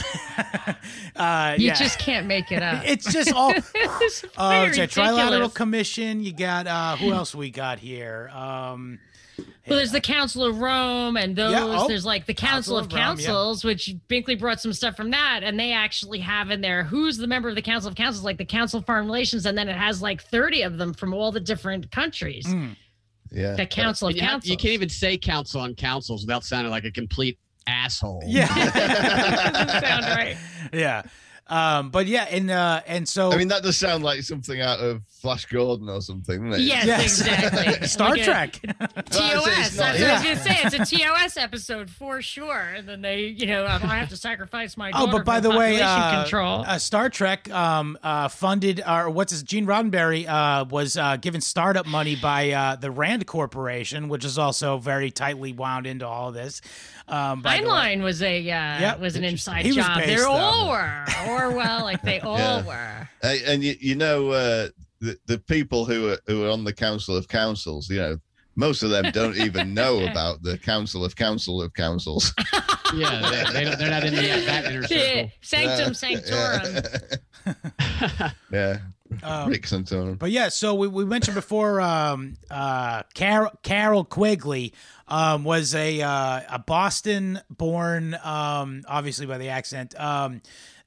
[1.16, 1.74] uh, You yeah.
[1.74, 2.82] just can't make it up.
[2.86, 3.52] It's just all.
[4.68, 6.22] it's very it's a trilateral commission.
[6.22, 8.30] You got uh, who else we got here?
[8.34, 8.98] Um,
[9.66, 11.52] Well, there's the Council of Rome, and those.
[11.52, 13.04] Yeah, oh, there's like the Council Council, of of Rome, yeah.
[13.26, 17.16] Councils, which Binkley brought some stuff from that, and they actually have in there who's
[17.16, 19.68] the member of the Council of Councils, like the Council of Foreign Relations, and then
[19.68, 22.46] it has like 30 of them from all the different countries.
[22.46, 22.76] mm,
[23.32, 23.54] yeah.
[23.54, 24.50] The Council of And you, have- Councils.
[24.50, 29.80] you can't even say council on councils without sounding like a complete asshole yeah, Doesn't
[29.82, 30.36] sound right.
[30.72, 31.02] yeah.
[31.46, 34.78] Um, but yeah, and uh, and so I mean, that does sound like something out
[34.80, 36.64] of Flash Gordon or something, doesn't it?
[36.66, 37.20] Yes, Yes.
[37.20, 37.86] exactly.
[37.86, 38.52] Star Like Trek.
[38.62, 38.64] TOS.
[39.20, 40.58] Well, it's That's not- what I was gonna say.
[40.78, 42.58] It's a TOS episode for sure.
[42.60, 45.80] And then they, you know, I have to sacrifice my Oh, but by the way,
[45.82, 46.64] uh, control.
[46.66, 51.40] uh, Star Trek um, uh, funded, or what's his, Gene Roddenberry uh, was uh, given
[51.42, 56.28] startup money by uh, the Rand Corporation, which is also very tightly wound into all
[56.28, 56.60] of this.
[57.06, 57.68] Um, by the way.
[57.70, 59.00] Heinlein was a uh, Yep.
[59.00, 59.96] was an inside was job.
[59.98, 60.30] based, They though.
[60.30, 62.62] all were Orwell, like they all Yeah.
[62.64, 63.08] were.
[63.22, 64.68] Hey, and you, you know uh,
[65.00, 68.16] the the people who are who are on the council of councils, you know,
[68.56, 72.32] most of them don't even know about the Council of Council of Councils.
[72.94, 75.28] Yeah, they, they, they're not in the, that inner circle.
[75.40, 76.84] Sanctum sanctorum.
[77.46, 78.30] Yeah.
[78.52, 78.78] yeah.
[79.22, 80.18] Um, Rick Santorum.
[80.18, 84.72] But yeah, so we, we mentioned before, um, uh, Carroll, Carroll Quigley
[85.08, 90.40] um, was a uh, a Boston born, um, obviously by the accent, um,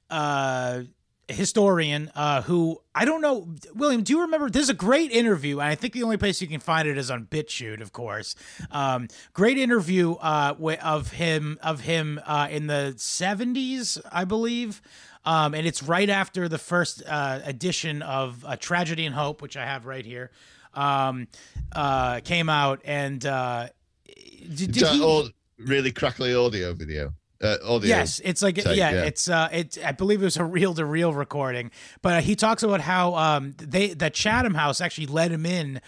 [0.09, 0.82] uh,
[1.28, 3.47] historian uh, who I don't know.
[3.75, 4.49] William, do you remember?
[4.49, 7.11] There's a great interview, and I think the only place you can find it is
[7.11, 8.36] on BitChute, of course.
[8.71, 14.82] Um, great interview uh, of him of him uh, in the 70s, I believe.
[15.28, 19.57] Um, and it's right after the first uh, edition of uh, Tragedy and Hope, which
[19.57, 20.32] I have right here,
[20.73, 21.28] um,
[21.75, 22.80] uh, came out.
[22.86, 23.67] And uh,
[24.05, 27.13] did, did he, all really crackly audio video?
[27.43, 27.89] Uh, audio.
[27.89, 29.03] Yes, it's like tape, yeah, yeah.
[29.03, 29.78] it's uh, it.
[29.86, 31.71] I believe it was a reel to reel recording,
[32.01, 35.82] but uh, he talks about how um they that Chatham House actually let him in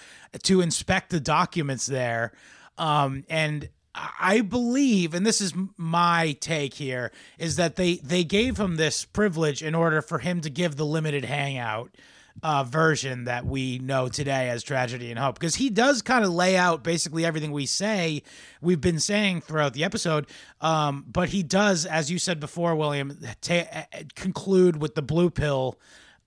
[0.43, 2.33] to inspect the documents there,
[2.77, 3.69] um and.
[3.95, 9.03] I believe, and this is my take here, is that they they gave him this
[9.03, 11.95] privilege in order for him to give the limited hangout
[12.43, 15.35] uh, version that we know today as tragedy and hope.
[15.35, 18.23] Because he does kind of lay out basically everything we say
[18.61, 20.27] we've been saying throughout the episode
[20.61, 23.83] um, but he does as you said before william ta- uh,
[24.15, 25.79] conclude with the blue pill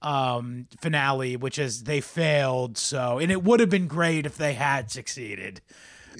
[0.02, 4.54] um, finale which is they failed so and it would have been great if they
[4.54, 5.60] had succeeded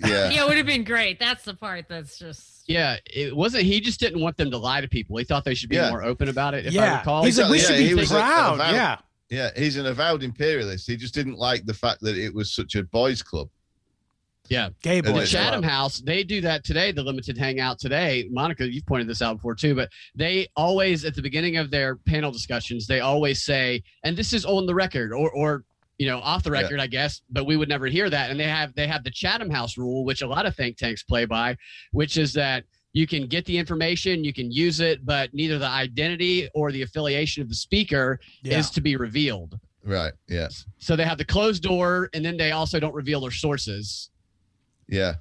[0.04, 0.30] Yeah.
[0.30, 1.18] yeah, it would have been great.
[1.18, 2.64] That's the part that's just.
[2.68, 3.64] Yeah, it wasn't.
[3.64, 5.16] He just didn't want them to lie to people.
[5.16, 5.90] He thought they should be Yeah.
[5.90, 6.66] more open about it.
[6.66, 8.96] If I yeah recall, he's like we Yeah, should be was proud avowed- yeah
[9.30, 10.86] Yeah, he's an avowed imperialist.
[10.86, 13.48] He just didn't like the fact that it was such a boys' club.
[14.48, 14.68] yeah.
[14.82, 16.92] gay And The boys it's- Chatham House, they do that today.
[16.92, 18.28] The limited hangout today.
[18.30, 21.96] Monica, you've pointed this out before too, but they always at the beginning of their
[21.96, 25.64] panel discussions, they always say, and this is on the record, or or
[25.98, 26.62] you know off the Yeah.
[26.62, 28.30] record, I guess, but we would never hear that.
[28.30, 31.02] And they have they have the Chatham House rule, which a lot of think tanks
[31.02, 31.56] play by,
[31.92, 32.64] which is that
[32.94, 36.82] you can get the information, you can use it, but neither the identity or the
[36.82, 39.58] affiliation of the speaker yeah is to be revealed.
[39.84, 40.12] Right.
[40.28, 40.66] Yes.
[40.78, 44.10] So they have the closed door, and then they also don't reveal their sources.
[44.88, 45.14] Yeah.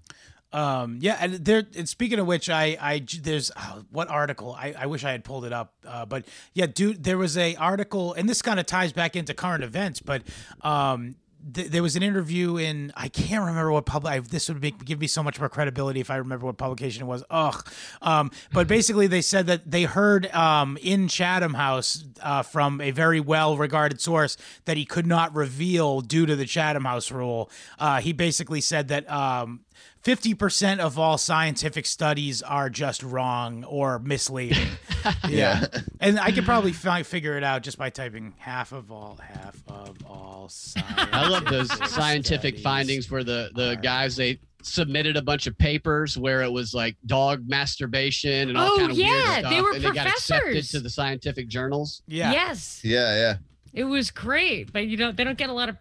[0.54, 1.64] Um, yeah, and there.
[1.78, 4.54] And speaking of which, I, I, there's oh, what article?
[4.54, 5.74] I, I wish I had pulled it up.
[5.88, 9.34] Uh, but yeah, dude, there was a article, and this kind of ties back into
[9.34, 10.02] current events.
[10.02, 10.24] But
[10.62, 11.16] um,
[11.54, 14.26] th- there was an interview in I can't remember what public.
[14.26, 17.24] This would give me so much more credibility if I remember what publication it was.
[17.30, 17.66] Ugh.
[18.02, 22.92] Um, but basically, they said that they heard um in Chatham House uh, from a
[22.92, 24.36] very well regarded source
[24.66, 27.50] that he could not reveal due to the Chatham House rule.
[27.80, 29.62] Uh, he basically said that um.
[30.04, 34.68] 50% of all scientific studies are just wrong or misleading.
[35.30, 35.66] yeah.
[36.00, 39.56] And I could probably fi- figure it out just by typing half of all, half
[39.68, 40.88] of all science.
[41.14, 46.18] I love those scientific findings where the the guys they submitted a bunch of papers
[46.18, 49.62] where it was like dog masturbation and all Oh, kind of yeah, weird stuff, they
[49.62, 50.72] were and they got accepted professors.
[50.72, 52.02] to the scientific journals.
[52.08, 52.32] Yeah.
[52.32, 53.16] Yes, Yeah.
[53.16, 53.38] Yeah.
[53.74, 55.16] it was great, but you don't.
[55.16, 55.78] They don't get a lot of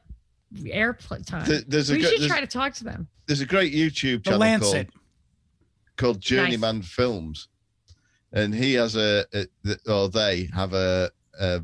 [0.54, 1.46] airplay time.
[1.46, 3.08] Th- There's a we good- should try to talk to them.
[3.30, 4.88] There's a great YouTube The channel Lancet.
[4.92, 5.02] called
[5.96, 7.46] called Journeyman Films,
[8.32, 9.46] and he has a, a
[9.86, 11.62] or they have a a,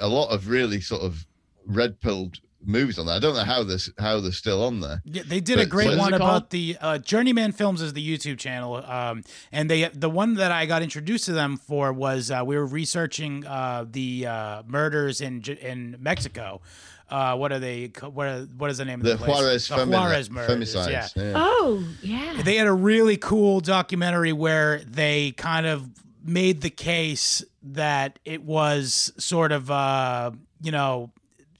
[0.00, 1.26] a lot of really sort of
[1.64, 3.16] red pilled movies on there.
[3.16, 5.00] I don't know how this how they're still on there.
[5.06, 8.84] Yeah, they did a great one about the uh, Journeyman Films is the YouTube channel,
[8.84, 12.56] um, and they the one that I got introduced to them for was uh, we
[12.58, 16.60] were researching uh, the uh, murders in in Mexico.
[17.08, 17.92] Uh, what are they?
[18.00, 19.30] What are, what is the name of The the, place?
[19.30, 20.74] Juarez, the femi- Juarez murders.
[20.74, 20.90] femicides.
[20.90, 21.22] Yeah.
[21.22, 21.32] yeah.
[21.36, 22.42] Oh yeah.
[22.42, 25.88] They had a really cool documentary where they kind of
[26.24, 30.30] made the case that it was sort of uh,
[30.62, 31.10] you know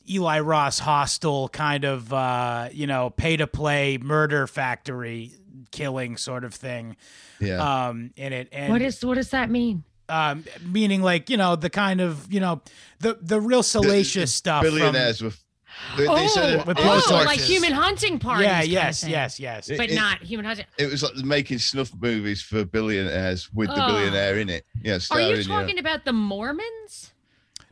[0.09, 5.33] Eli Roth Hostel kind of uh, you know pay to play murder factory
[5.71, 6.95] killing sort of thing
[7.41, 7.89] yeah.
[7.89, 9.83] um in it and what is what does that mean?
[10.09, 12.61] Um meaning like you know the kind of you know
[13.01, 15.33] the the real salacious stuff from- Billionaires were.
[15.97, 16.95] They, they oh, said it, with it blowtorches.
[16.95, 18.47] was oh, like, like human hunting parties.
[18.47, 20.67] yeah kind of yes yes yes but it- not human hunting.
[20.79, 23.89] it was like making snuff movies for billionaires with the Oh.
[23.89, 24.65] billionaire in it.
[24.83, 27.13] Yeah, Are starring, you know, talking about the Mormons?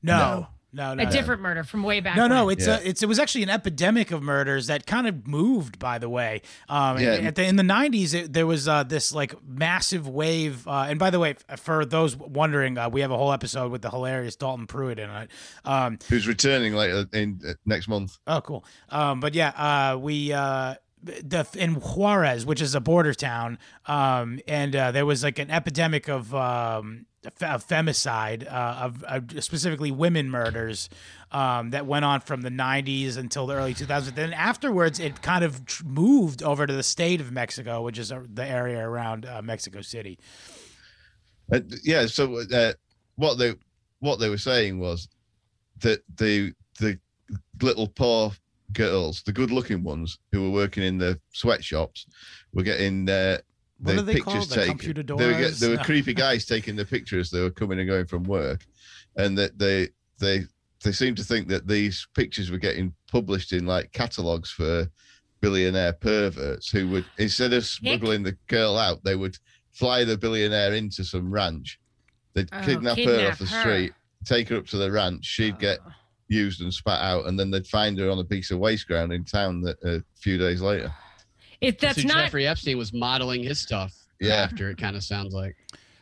[0.02, 0.94] no No.
[0.94, 1.10] no no a no.
[1.12, 2.16] different murder from way back.
[2.16, 2.78] No, no, it's Yeah.
[2.78, 5.78] a, it's it was actually an epidemic of murders that kind of moved.
[5.78, 7.12] By the way, um, Yeah.
[7.14, 10.66] at the, in the '90s, it, there was uh, this like massive wave.
[10.66, 13.82] Uh, and by the way, for those wondering, uh, we have a whole episode with
[13.82, 15.30] the hilarious Dalton Pruitt in it.
[15.64, 18.18] Um, who's returning later in uh, next month.
[18.26, 18.64] oh, cool.
[18.88, 20.32] Um, but yeah, uh, we.
[20.32, 25.40] Uh, the, in Juarez, which is a border town, um, and uh, there was like
[25.40, 30.88] an epidemic of um, of femicide, uh, of, specifically women murders
[31.30, 34.14] um, that went on from the 90s until the early 2000s.
[34.14, 38.22] Then afterwards, it kind of moved over to the state of Mexico, which is uh,
[38.32, 40.18] the area around uh, Mexico City.
[41.52, 42.06] Uh, yeah.
[42.06, 42.72] So uh,
[43.16, 43.54] what they
[44.00, 45.08] what they were saying was
[45.80, 46.98] that the the
[47.60, 48.32] little poor
[48.72, 52.06] girls, the good looking ones who were working in the sweatshops,
[52.52, 53.38] were getting uh,
[53.82, 54.48] What are they pictures called?
[54.48, 55.16] The taken.
[55.16, 55.58] They were, get, computadoras?
[55.60, 57.30] they were creepy guys taking the pictures.
[57.30, 58.64] They were coming and going from work,
[59.16, 60.42] and that they they
[60.84, 64.86] they seem to think that these pictures were getting published in like catalogs for
[65.40, 69.36] billionaire perverts who would instead of smuggling the girl out, they would
[69.72, 71.80] fly the billionaire into some ranch.
[72.34, 73.60] They'd Oh, kidnap, her off the her.
[73.60, 73.92] street,
[74.24, 75.24] take her up to the ranch.
[75.24, 75.90] She'd get Oh.
[76.28, 79.12] used and spat out, and then they'd find her on a piece of waste ground
[79.12, 80.92] in town that, a few days later.
[81.62, 84.34] If that's so not Jeffrey Epstein was modeling his stuff Yeah.
[84.34, 85.56] after it kind of sounds like.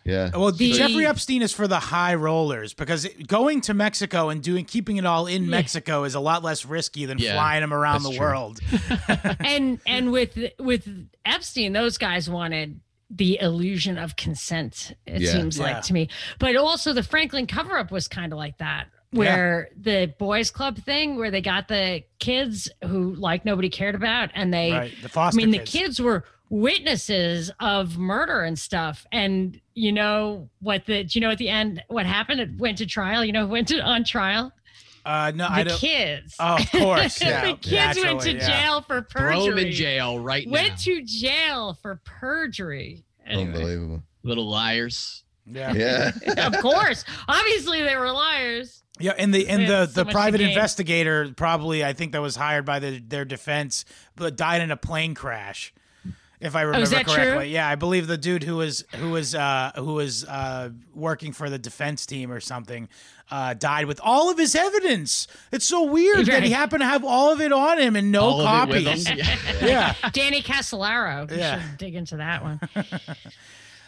[0.04, 0.30] Yeah.
[0.34, 4.64] Well, The- Jeffrey Epstein is for the high rollers because going to Mexico and doing
[4.64, 5.50] keeping it all in Yeah.
[5.50, 8.18] Mexico is a lot less risky than Yeah, flying them around the true.
[8.20, 8.60] world.
[9.40, 10.88] and and with with
[11.26, 12.80] Epstein, those guys wanted
[13.10, 14.94] the illusion of consent.
[15.06, 15.32] It Yeah.
[15.32, 15.64] seems Yeah.
[15.64, 16.08] like to me,
[16.38, 20.78] but also the Franklin cover up was kind of like that, where the boys club
[20.78, 25.20] thing, where they got the kids who like nobody cared about, and they, right, the
[25.20, 25.72] I mean, kids.
[25.72, 31.20] the kids were witnesses of murder and stuff, and you know what the, do you
[31.20, 32.40] know at the end what happened?
[32.40, 33.24] It went to trial.
[33.24, 34.52] You know, who went to on trial.
[35.04, 35.78] Uh, no, I don't.
[35.78, 36.36] kids.
[36.38, 38.62] Oh, of course, yeah, the kids went to naturally, yeah.
[38.62, 40.52] jail for perjury Throw him in jail right now.
[40.52, 43.04] went to jail for perjury.
[43.26, 43.48] Anyway.
[43.48, 44.02] Unbelievable.
[44.22, 45.24] Little liars.
[45.46, 45.72] Yeah.
[45.72, 46.12] Yeah.
[46.46, 47.04] of course.
[47.28, 48.82] Obviously, they were liars.
[49.00, 52.64] Yeah, and the and the so the private investigator probably I think that was hired
[52.64, 53.84] by the, their defense,
[54.16, 55.72] but died in a plane crash.
[56.40, 57.14] If I remember Oh, is that true?
[57.16, 61.32] correctly, yeah, I believe the dude who was who was uh, who was uh, working
[61.32, 62.88] for the defense team or something
[63.30, 65.26] uh, died with all of his evidence.
[65.52, 68.22] It's so weird that he happened to have all of it on him and no
[68.22, 69.06] All of it with copies.
[69.60, 69.94] Yeah.
[70.02, 71.30] Yeah, Danny Castellaro.
[71.30, 71.60] We Yeah.
[71.60, 72.58] should dig into that one.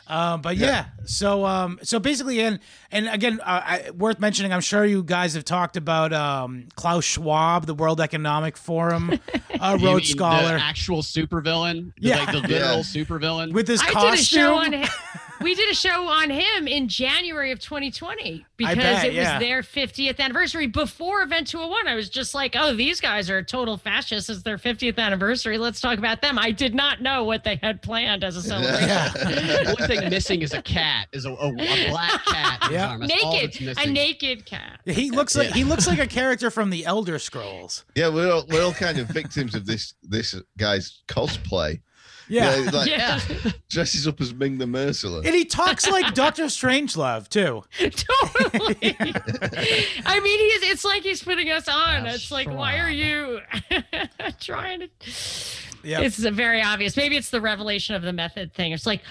[0.08, 2.58] Um, but yeah, so um, so basically, and
[2.90, 4.52] and again, uh, I, worth mentioning.
[4.52, 9.18] I'm sure you guys have talked about um, Klaus Schwab, the World Economic Forum
[9.60, 11.92] uh, Rhodes Scholar, The actual supervillain?
[11.98, 12.18] Yeah.
[12.18, 12.82] Like the literal Yeah.
[12.82, 13.52] supervillain?
[13.52, 14.10] with his I costume.
[14.10, 14.88] did a show on him.
[15.42, 19.38] We did a show on him in January of 2020 because bet, it yeah.
[19.38, 21.88] was their 50th anniversary before Event 201.
[21.88, 24.28] I was just like, oh, these guys are total fascists.
[24.30, 25.58] It's their 50th anniversary.
[25.58, 26.38] Let's talk about them.
[26.38, 28.88] I did not know what they had planned as a celebration.
[28.88, 29.08] yeah.
[29.12, 32.68] the only thing missing is a cat, is a, a, a black cat.
[32.70, 32.90] Yeah.
[32.90, 33.00] arm.
[33.00, 34.80] That's all that's Naked, a naked cat.
[34.86, 35.54] He looks like Yeah.
[35.54, 37.84] he looks like a character from the Elder Scrolls.
[37.94, 41.80] Yeah, we're all, we're all kind of victims of this this guy's cosplay.
[42.28, 42.56] Yeah.
[42.56, 43.20] You know, like Yeah,
[43.68, 45.26] dresses up as Ming the Merciless.
[45.26, 47.62] And he talks like Doctor Strangelove too.
[47.78, 48.96] totally.
[50.06, 52.04] I mean, he's it's like he's putting us on.
[52.04, 53.40] That's It's like, why are you
[54.40, 54.88] trying to?
[55.84, 56.00] Yeah.
[56.00, 56.96] It's very obvious.
[56.96, 58.72] Maybe it's the revelation of the method thing.
[58.72, 59.02] It's like,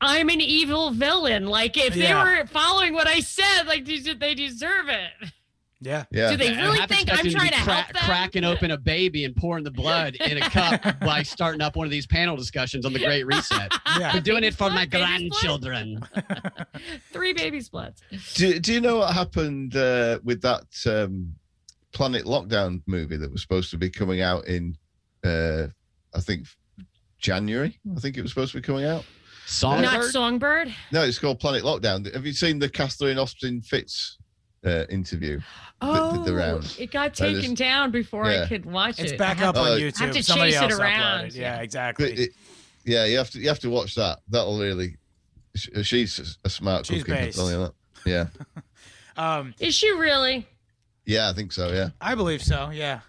[0.00, 1.46] I'm an evil villain.
[1.46, 2.22] Like, if they Yeah.
[2.42, 5.10] were following what I said, like, they they deserve it.
[5.80, 6.04] Yeah.
[6.10, 6.30] yeah.
[6.30, 8.02] Do they I'm really half think I'm trying to be cra- help them?
[8.04, 11.84] cracking open a baby and pouring the blood in a cup by starting up one
[11.86, 13.72] of these panel discussions on the Great Reset.
[13.98, 14.10] Yeah.
[14.12, 16.00] I'm doing it for blood, my grandchildren.
[17.12, 18.02] Three baby splits.
[18.34, 21.34] Do, do you know what happened uh, with that um,
[21.92, 24.76] Planet Lockdown movie that was supposed to be coming out in,
[25.24, 25.68] uh,
[26.14, 26.46] I think,
[27.18, 27.78] January?
[27.96, 29.04] I think it was supposed to be coming out.
[29.46, 29.92] Songbird?
[29.92, 30.74] Not Songbird.
[30.92, 32.12] No, it's called Planet Lockdown.
[32.12, 34.18] Have you seen the Catherine Austin Fitts
[34.64, 35.40] uh, interview?
[35.80, 36.78] Oh, did the rounds.
[36.78, 39.04] it got That is- taken down before I could watch It's it.
[39.12, 39.98] It's back up to- on Uh, YouTube.
[39.98, 41.34] have to Somebody chase it around, uploaded.
[41.36, 41.62] Yeah, yeah.
[41.62, 42.12] exactly.
[42.12, 42.30] It,
[42.84, 44.20] yeah, you have to you have to watch that.
[44.28, 44.96] That'll really.
[45.54, 47.18] sh- She's a smart She's cookie.
[47.26, 47.36] Based.
[47.38, 47.72] tell you that.
[48.04, 48.26] Yeah,
[49.16, 50.46] um, Is she really?
[51.04, 51.72] yeah, I think so.
[51.72, 52.70] Yeah, I believe so.
[52.70, 53.00] Yeah.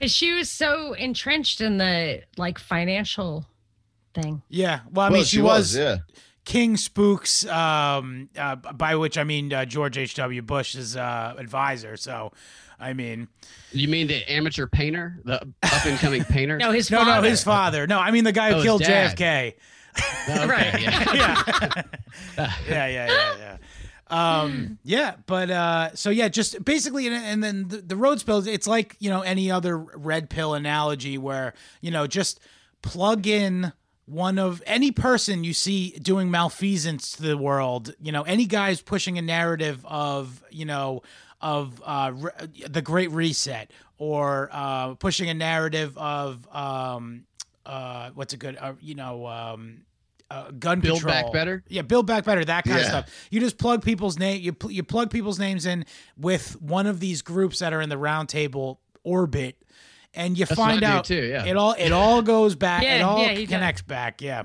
[0.00, 3.46] Is she was so entrenched in the like financial
[4.12, 4.42] thing.
[4.48, 4.80] Yeah.
[4.90, 5.98] Well, I well, mean, she, was, Yeah,
[6.44, 10.42] King Spooks, um, uh, by which I mean uh, George H.W.
[10.42, 11.96] Bush's uh, advisor.
[11.96, 12.32] So,
[12.78, 13.28] I mean,
[13.72, 15.20] You mean the amateur painter?
[15.24, 16.58] The up and coming painter?
[16.64, 17.22] No, his no, father.
[17.22, 17.86] no, his father.
[17.86, 19.16] No, I mean the guy who Oh, killed dad.
[19.16, 19.54] JFK.
[20.28, 20.82] Okay, Right.
[20.82, 21.12] yeah.
[21.14, 21.82] yeah.
[22.36, 23.56] yeah, yeah, yeah, yeah.
[24.40, 28.46] Um, yeah, but uh, so yeah, just basically, and, and then the, the Rhodes pill,
[28.46, 32.40] it's like you know any other red pill analogy where you know just
[32.82, 33.72] plug in
[34.06, 38.82] one of any person you see doing malfeasance to the world, you know, any guys
[38.82, 41.02] pushing a narrative of you know
[41.40, 42.30] of uh, re-
[42.68, 47.24] the Great Reset or uh, pushing a narrative of um,
[47.66, 49.26] uh, what's a good, uh, you know.
[49.26, 49.82] Um,
[50.30, 51.22] uh, gun Build control.
[51.22, 51.62] Back Better?
[51.68, 52.44] Yeah, build back better.
[52.44, 53.28] That kind of stuff.
[53.30, 54.40] You just plug people's name.
[54.40, 55.84] You pl- you plug people's names in
[56.16, 59.62] with one of these groups that are in the roundtable orbit,
[60.14, 61.44] and you That's find out too, yeah.
[61.44, 62.82] it all it all goes back.
[62.82, 63.54] it all yeah, he does.
[63.54, 64.20] connects back.
[64.22, 64.44] Yeah.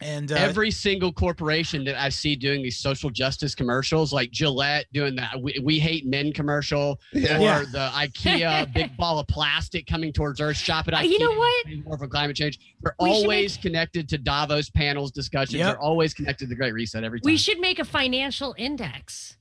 [0.00, 4.86] And uh, Every single corporation that I see doing these social justice commercials, like Gillette
[4.92, 7.38] doing that "We, we Hate Men" commercial, Yeah.
[7.38, 7.64] or Yeah.
[7.72, 11.08] the IKEA big ball of plastic coming towards Earth, shop at Uh, IKEA.
[11.10, 11.66] you know what?
[11.84, 12.60] More for climate change.
[12.80, 15.54] They're We should always connected to Davos panels discussions.
[15.54, 15.66] Yep.
[15.66, 17.28] They're always connected to the Great Reset every time.
[17.28, 19.36] We should make a financial index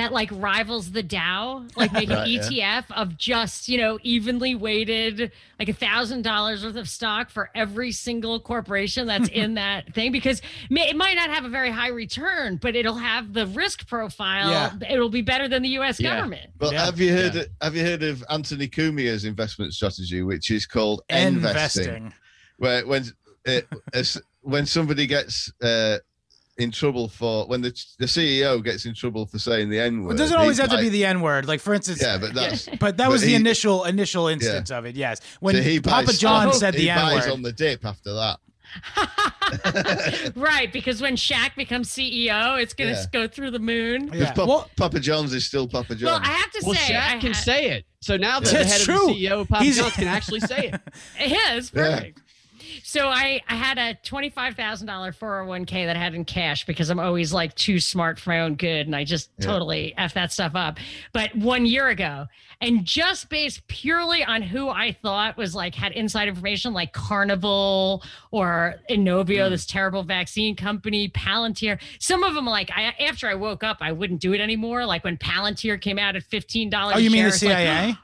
[0.00, 2.80] that like rivals the Dow, like make Right, an yeah.
[2.82, 7.50] ETF of just, you know, evenly weighted, like a thousand dollars worth of stock for
[7.54, 10.10] every single corporation that's in that thing.
[10.10, 10.40] Because
[10.70, 14.50] may, it might not have a very high return, but it'll have the risk profile.
[14.50, 14.72] Yeah.
[14.90, 16.16] It'll be better than the US Yeah.
[16.16, 16.50] government.
[16.58, 16.86] Well, Yeah.
[16.86, 17.34] have you heard?
[17.34, 17.44] Yeah.
[17.60, 21.84] Have you heard of Anthony Cumia's investment strategy, which is called investing?
[21.84, 22.14] investing.
[22.56, 23.04] Where when
[23.46, 23.60] uh,
[23.92, 25.98] as- when somebody gets uh,
[26.60, 30.14] in trouble for when the the CEO gets in trouble for saying the N word,
[30.14, 31.46] It doesn't always have to be the N word.
[31.48, 34.70] Like for instance, Yeah, but that's but that but was the he- initial initial instance
[34.70, 34.96] of it.
[34.96, 37.32] Yes, when so he Papa buys John stock, said he the N buys word.
[37.32, 38.38] on the dip after that.
[40.36, 40.72] right.
[40.72, 43.06] Because when Shaq becomes CEO, it's going to Yeah.
[43.12, 44.06] go through the moon.
[44.06, 44.32] Because Yeah.
[44.32, 46.28] Papa, Well- Papa John's is still Papa Well, John's.
[46.28, 47.86] I have to well, say, Shaq I can ha- say it.
[48.00, 49.10] So now that the head true.
[49.10, 50.80] of the CEO, Papa He's- John's, can actually say it.
[51.18, 51.82] Yeah, it's Yeah.
[51.96, 52.20] perfect.
[52.90, 56.12] So I, I had a twenty-five thousand dollar four hundred one k that I had
[56.12, 59.30] in cash because I'm always like too smart for my own good, and I just
[59.38, 59.46] Yeah.
[59.46, 60.78] totally f that stuff up.
[61.12, 62.26] But one year ago,
[62.60, 68.02] and just based purely on who I thought was like had inside information, like Carnival
[68.32, 69.50] or Inovio, Hmm.
[69.52, 71.80] this terrible vaccine company, Palantir.
[72.00, 74.84] Some of them, like I after I woke up, I wouldn't do it anymore.
[74.84, 76.96] Like when Palantir came out at fifteen dollars.
[76.96, 77.94] oh, you mean the CIA?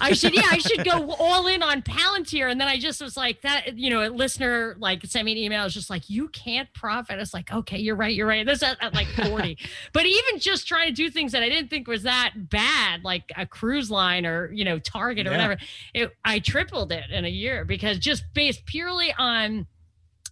[0.00, 2.50] I should, yeah, I should go all in on Palantir.
[2.50, 5.38] And then I just was like, that, you know, a listener like sent me an
[5.38, 5.64] email.
[5.64, 7.18] It's just like, you can't profit.
[7.18, 8.14] It's like, okay, you're right.
[8.14, 8.44] You're right.
[8.44, 9.58] This at, at like 40.
[9.92, 13.30] but even just trying to do things that I didn't think was that bad, like
[13.36, 15.36] a cruise line or, you know, Target or Yeah.
[15.36, 15.60] whatever,
[15.94, 19.66] it, I tripled it in a year because just based purely on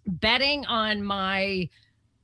[0.07, 1.69] betting on my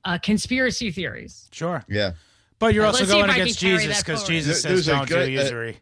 [0.05, 1.49] uh, conspiracy theories.
[1.53, 2.13] Sure, yeah,
[2.59, 4.27] but you're Uh, also let's see if going against Jesus because.
[4.27, 5.79] Jesus There- says there's a don't do great, uh, usury.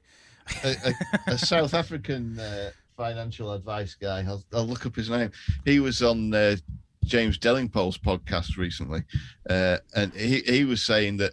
[0.64, 4.24] A, a, a South African uh, financial advice guy.
[4.26, 5.30] I'll, I'll look up his name.
[5.64, 6.56] He was on uh,
[7.04, 9.04] James Delingpole's podcast recently,
[9.48, 11.32] uh, and he, he was saying that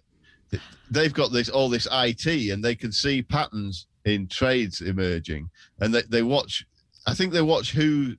[0.90, 5.50] they've got this all this IT and they can see patterns in trades emerging,
[5.80, 6.66] and they, they watch.
[7.08, 8.16] I think they watch who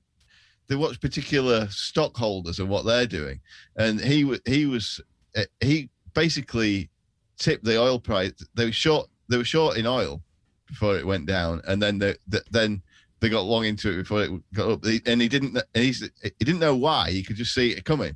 [0.67, 3.39] they watch particular stockholders and what they're doing,
[3.77, 5.01] and he he was
[5.35, 6.89] uh, he basically
[7.37, 8.33] tipped the oil price.
[8.55, 9.09] They were short.
[9.29, 10.21] They were short in oil
[10.67, 12.81] before it went down, and then they, th then
[13.19, 14.83] they got long into it before it got up.
[15.05, 15.57] And he didn't.
[15.57, 17.11] And he's, he didn't know why.
[17.11, 18.15] He could just see it coming,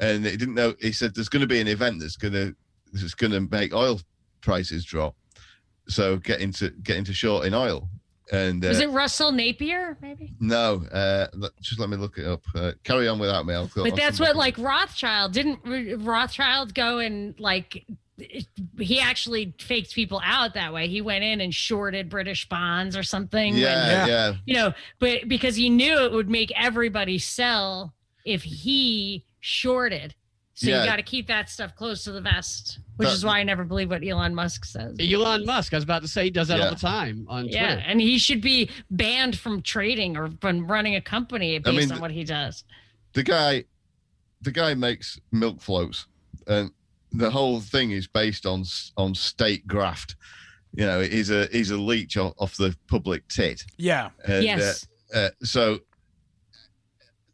[0.00, 0.74] and he didn't know.
[0.80, 2.54] He said, "There's going to be an event that's going to
[2.92, 4.00] that's going to make oil
[4.40, 5.14] prices drop."
[5.88, 7.88] So get into get into short in oil,
[8.30, 10.34] and uh, Was it Russell Napier, maybe?
[10.40, 11.28] no, uh,
[11.60, 12.42] just let me look it up.
[12.54, 13.54] Uh, carry on without me.
[13.54, 15.60] I'll But that's what like Rothschild didn't
[16.04, 17.86] Rothschild go and like
[18.78, 20.88] he actually faked people out that way.
[20.88, 23.56] He went in and shorted British bonds or something.
[23.56, 24.06] Yeah, Yeah.
[24.06, 27.94] yeah, you know, but because he knew it would make everybody sell
[28.24, 30.14] if he shorted.
[30.54, 30.80] So Yeah.
[30.82, 33.62] you got to keep that stuff close to the vest, which is why I never
[33.62, 34.96] believe what Elon Musk says.
[34.98, 36.64] Elon Musk, I was about to say, he does that Yeah.
[36.64, 37.82] all the time on Yeah, Twitter.
[37.86, 42.00] and he should be banned from trading or from running a company based mean, on
[42.00, 42.64] what he does.
[43.12, 43.64] the guy
[44.40, 46.06] the guy makes milk floats
[46.46, 46.70] and
[47.12, 48.64] the whole thing is based on
[48.96, 50.16] on state graft.
[50.74, 53.64] You know he's a he's a leech off, off the public tit.
[53.76, 54.86] Yeah, and, yes.
[55.14, 55.78] uh, uh, so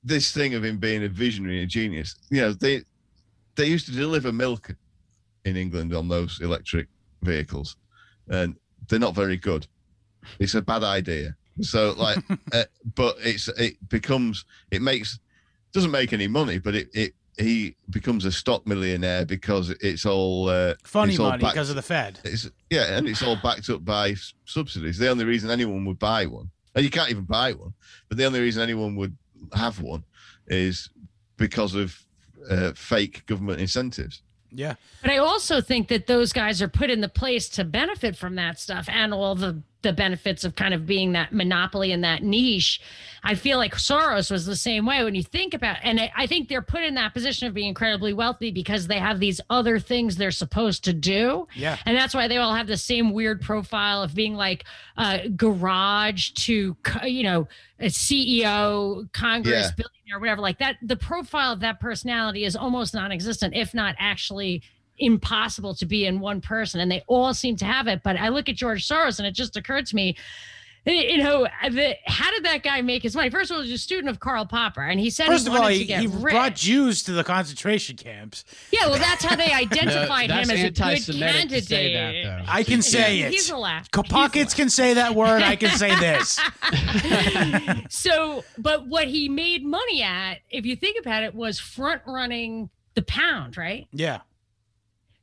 [0.02, 2.82] this thing of him being a visionary and a genius you know they
[3.56, 4.70] they used to deliver milk
[5.46, 6.88] in england on those electric
[7.22, 7.76] vehicles
[8.28, 8.56] and
[8.88, 9.66] they're not very good.
[10.38, 11.36] It's a bad idea.
[11.60, 12.18] So like
[12.52, 12.64] uh,
[12.94, 15.18] but it's it becomes it makes
[15.72, 20.48] doesn't make any money but it it he becomes a stock millionaire because it's all
[20.48, 22.20] uh, funny it's all money backed- because of the Fed.
[22.24, 24.14] it's yeah, and it's all backed up by
[24.44, 24.98] subsidies.
[24.98, 27.74] The only reason anyone would buy one, and you can't even buy one,
[28.08, 29.16] but the only reason anyone would
[29.54, 30.04] have one
[30.46, 30.90] is
[31.36, 31.98] because of
[32.50, 34.22] uh, fake government incentives.
[34.56, 38.16] Yeah, But I also think that those guys are put in the place to benefit
[38.16, 42.00] from that stuff and all the the benefits of kind of being that monopoly in
[42.00, 42.80] that niche.
[43.26, 46.26] I feel like Soros was the same way when you think about, and I, I
[46.26, 49.78] think they're put in that position of being incredibly wealthy because they have these other
[49.78, 51.48] things they're supposed to do.
[51.54, 51.78] Yeah.
[51.86, 54.64] And that's why they all have the same weird profile of being like
[54.98, 57.48] uh, garage to, you know,
[57.80, 59.84] a CEO, Congress, Yeah.
[59.84, 60.40] billionaire, whatever.
[60.42, 64.62] Like that, the profile of that personality is almost non existent, if not actually
[64.98, 66.80] impossible to be in one person.
[66.80, 68.02] And they all seem to have it.
[68.02, 70.16] But I look at George Soros and it just occurred to me.
[70.86, 73.30] You know, the, how did that guy make his money?
[73.30, 75.54] First of all, he was a student of Karl Popper, and he said First he
[75.54, 76.30] of all, he, to get he rich.
[76.34, 78.44] brought Jews to the concentration camps.
[78.70, 81.64] Yeah, well, that's how they identified that's him as a good anti-Semitic candidate.
[81.64, 82.44] say that, though.
[82.52, 83.32] I can say Yeah, it.
[83.32, 83.54] He's a
[83.92, 85.40] Co- He's Pockets can say that word.
[85.42, 86.38] I can say this.
[87.88, 92.68] so but what he made money at if you think about it was front running
[92.94, 94.20] the pound right Yeah.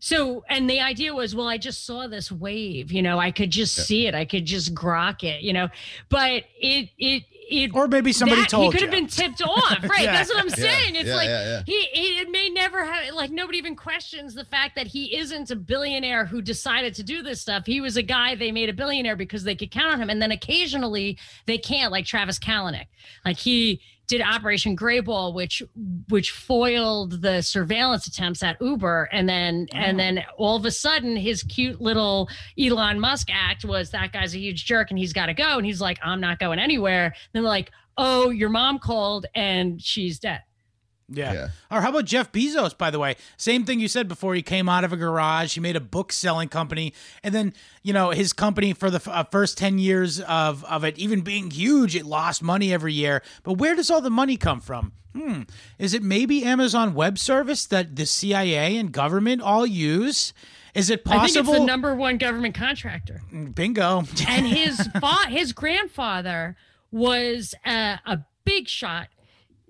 [0.03, 3.51] So and the idea was well i just saw this wave you know i could
[3.51, 3.83] just Yeah.
[3.83, 5.69] see it i could just grok it you know
[6.09, 7.23] but it it
[7.53, 10.11] it Or maybe somebody that, told he could have been tipped off right Yeah.
[10.13, 11.61] that's what i'm Yeah, saying it's yeah, like yeah, yeah.
[11.67, 15.51] he, he it may never have like nobody even questions the fact that he isn't
[15.51, 18.73] a billionaire who decided to do this stuff he was a guy they made a
[18.73, 22.87] billionaire because they could count on him and then occasionally they can't like travis kalanick
[23.23, 23.79] like he
[24.11, 25.63] did operation greyball which
[26.09, 29.07] which foiled the surveillance attempts at uber.
[29.13, 32.27] And then and then all of a sudden his cute little
[32.59, 35.55] elon musk act was that guy's a huge jerk and he's got to go.
[35.57, 37.15] And he's like i'm not going anywhere.
[37.31, 40.41] Then they're like oh your mom called and she's dead
[41.13, 41.33] Yeah.
[41.33, 41.47] Yeah.
[41.69, 43.15] Or how about Jeff Bezos, by the way?
[43.37, 44.33] Same thing you said before.
[44.33, 45.53] He came out of a garage.
[45.55, 46.93] He made a book selling company.
[47.23, 47.53] And then,
[47.83, 51.21] you know, his company for the f- uh, first 10 years of, of it even
[51.21, 53.21] being huge, it lost money every year.
[53.43, 54.93] But where does all the money come from?
[55.13, 55.41] Hmm.
[55.77, 60.33] Is it maybe Amazon Web Service that the CIA and government all use?
[60.73, 61.53] Is it i think it's possible?
[61.59, 63.21] the number one government contractor
[63.53, 64.03] Bingo.
[64.29, 66.55] and his fa- his grandfather
[66.91, 69.07] was uh, a big shot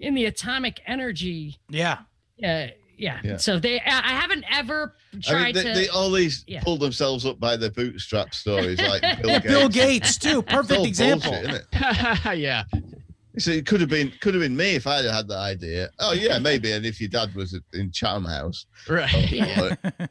[0.02, 2.00] in the atomic energy yeah.
[2.44, 3.20] uh, yeah.
[3.24, 3.38] Yeah.
[3.38, 5.74] So they, I I haven't ever I mean, tried they, to.
[5.74, 6.62] they, all these Yeah.
[6.62, 9.48] pulled themselves up by their bootstrap stories, like Bill Yeah, Gates.
[9.54, 10.42] Bill Gates, too.
[10.44, 11.32] Perfect example.
[11.32, 12.38] bullshit, isn't it?
[12.38, 12.64] yeah.
[13.40, 15.90] So it could have been could have been me if I'd had that idea.
[16.00, 16.74] Oh yeah, maybe.
[16.74, 19.10] And if your dad was in Chatham House, Right.
[19.32, 19.76] Yeah.
[19.82, 20.10] But,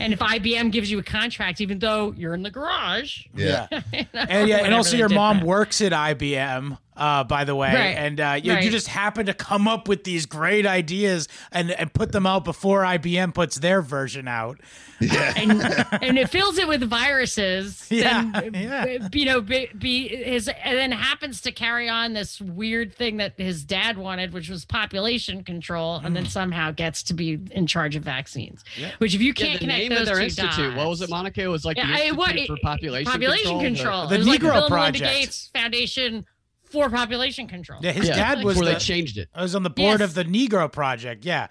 [0.00, 3.66] and if IBM gives you a contract, even though you're in the garage, yeah.
[4.12, 5.46] And yeah, and also your mom that.
[5.46, 7.96] works at IBM, uh, by the way, Right.
[7.96, 11.92] and uh, you, you just happen to come up with these great ideas and and
[11.92, 14.58] put them out before IBM puts their version out.
[15.00, 15.32] yeah.
[15.36, 15.62] and
[16.02, 17.86] and it fills it with viruses.
[18.00, 19.08] Yeah, then, yeah.
[19.12, 23.34] You know, be, be his and then happens to carry on this weird thing that
[23.36, 27.96] his dad wanted, which was population control, and then somehow gets to be in charge
[27.96, 28.62] of vaccines.
[28.76, 28.80] Mm.
[28.82, 28.90] Yeah.
[28.98, 30.76] Which, if you can't the connect name those of their two institute.
[30.76, 31.42] What was it, Monica?
[31.42, 33.60] It was like Yeah, the I- what- for Population, population Control.
[33.60, 34.06] control.
[34.08, 35.14] The It was like Negro Bill and Melinda Project.
[35.14, 36.26] Gates Foundation
[36.62, 37.80] for population control.
[37.82, 39.28] Yeah, his Yeah, dad was before the, they changed it.
[39.34, 40.08] I was on the board Yes.
[40.10, 41.24] of the Negro Project.
[41.24, 41.48] Yeah,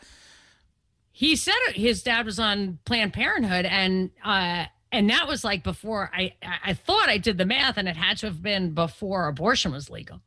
[1.11, 6.09] he said his dad was on Planned Parenthood, and uh, and that was like before.
[6.13, 9.27] I I I thought I did the math, and it had to have been before
[9.27, 10.21] abortion was legal.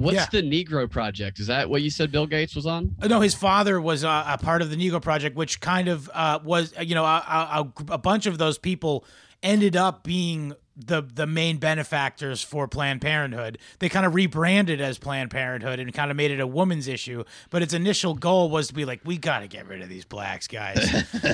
[0.00, 0.26] What's Yeah.
[0.32, 1.38] the Negro Project?
[1.40, 2.94] Is that what you said Bill Gates was on?
[3.00, 6.10] Uh, no, his father was uh, a part of the Negro Project, which kind of
[6.14, 9.04] uh, was uh, you know a, a, a bunch of those people
[9.42, 13.58] ended up being the the main benefactors for Planned Parenthood.
[13.80, 17.24] They kind of rebranded as Planned Parenthood and kind of made it a woman's issue.
[17.50, 20.06] But its initial goal was to be like, we got to get rid of these
[20.06, 20.78] blacks, guys.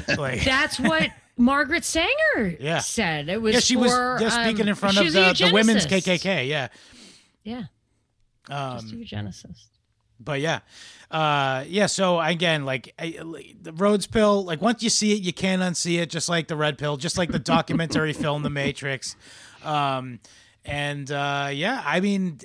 [0.19, 2.79] like, That's what Margaret Sanger Yeah.
[2.79, 3.29] said.
[3.29, 5.51] It was yeah, she was for, just speaking um, in front of was the, the
[5.53, 5.87] women's.
[5.87, 6.49] KKK.
[6.49, 6.69] Yeah.
[7.45, 7.65] Yeah,
[8.49, 9.67] just a Um, eugenicist.
[10.21, 10.61] but yeah,
[11.11, 11.87] uh, yeah.
[11.87, 13.11] So again, like I,
[13.63, 16.11] the Rhodes pill, like once you see it, you can't unsee it.
[16.11, 19.17] Just like the red pill, just like the documentary film The Matrix.
[19.65, 20.21] Um,
[20.65, 22.39] and uh, yeah, I mean,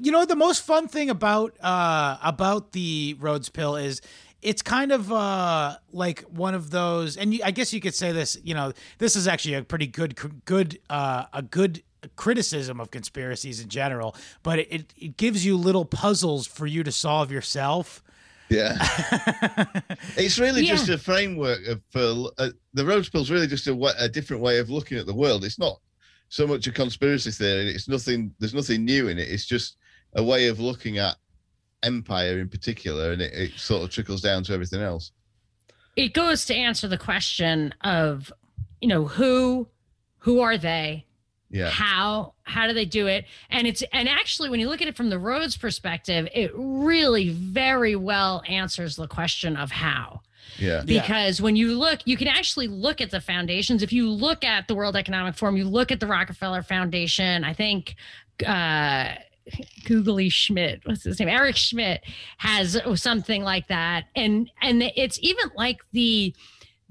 [0.00, 4.00] you know, the most fun thing about uh, about the Rhodes pill is
[4.42, 8.12] it's kind of uh, like one of those, and you, I guess you could say
[8.12, 8.36] this.
[8.42, 11.82] You know, this is actually a pretty good, good, uh, a good
[12.16, 16.82] criticism of conspiracies in general, but it, it, it gives you little puzzles for you
[16.82, 18.02] to solve yourself.
[18.50, 18.76] Yeah.
[20.16, 20.72] it's really Yeah.
[20.72, 24.58] just a framework of for uh, the Rhodes Pill's really just a, a different way
[24.58, 25.44] of looking at the world.
[25.44, 25.80] It's not
[26.28, 27.68] so much a conspiracy theory.
[27.70, 28.34] It's nothing.
[28.38, 29.28] There's nothing new in it.
[29.28, 29.76] It's just
[30.14, 31.16] a way of looking at
[31.82, 35.12] empire in particular, and it, it sort of trickles down to everything else.
[35.96, 38.32] It goes to answer the question of,
[38.80, 39.68] you know, who,
[40.18, 41.06] who are they?
[41.54, 41.70] Yeah.
[41.70, 44.96] how how do they do it and it's and actually when you look at it
[44.96, 50.20] from the Rhodes perspective it really very well answers the question of how
[50.58, 50.82] Yeah.
[50.84, 51.02] Yeah.
[51.02, 54.66] because when you look you can actually look at the foundations if you look at
[54.66, 57.94] the world economic forum you look at the rockefeller foundation i think
[58.44, 59.10] uh
[59.84, 62.02] googly schmidt what's his name eric schmidt
[62.38, 66.34] has something like that and and it's even like the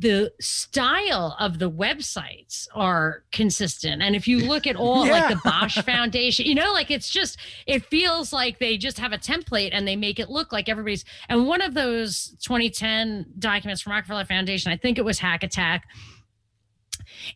[0.03, 4.01] the style of the websites are consistent.
[4.01, 7.37] And if you look at all like the bosch foundation you know like it's just
[7.65, 11.05] it feels like they just have a template and they make it look like everybody's
[11.29, 15.87] and one of those 2010 documents from rockefeller foundation i think it was hack attack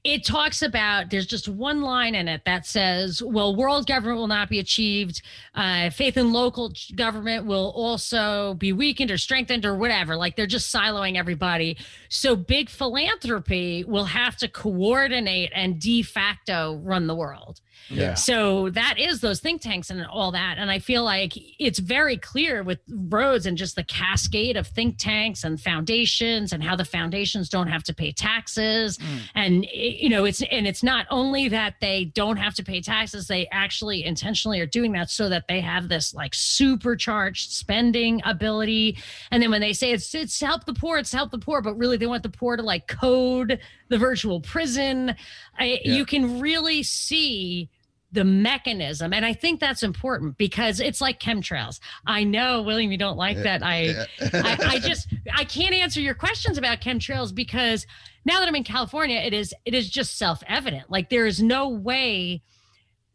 [0.03, 4.27] it talks about there's just one line in it that says well world government will
[4.27, 5.21] not be achieved
[5.55, 10.15] uh, faith in local government will also be weakened or strengthened or whatever.
[10.15, 11.77] Like they're just siloing everybody.
[12.09, 18.15] So big philanthropy will have to coordinate and de facto run the world Yeah.
[18.15, 20.57] so that is those think tanks and all that.
[20.57, 24.97] And I feel like it's very clear with Rhodes and just the cascade of think
[24.97, 28.97] tanks and foundations and how the foundations don't have to pay taxes.
[28.97, 29.19] Mm.
[29.35, 33.27] And you know, it's and it's not only that they don't have to pay taxes,
[33.27, 38.97] they actually intentionally are doing that so that they have this like supercharged spending ability.
[39.31, 41.77] And then when they say it's it's help the poor, it's help the poor, but
[41.77, 43.59] really they want the poor to like code
[43.89, 45.15] the virtual prison.
[45.57, 45.93] I, Yeah.
[45.93, 47.69] You can really see
[48.13, 52.97] the mechanism and i think that's important because it's like chemtrails i know william you
[52.97, 53.93] don't like that i.
[54.21, 57.85] I, I just I can't answer your questions about chemtrails because
[58.27, 60.91] now that I'm in California, it is it is just self evident.
[60.91, 62.41] Like there is no way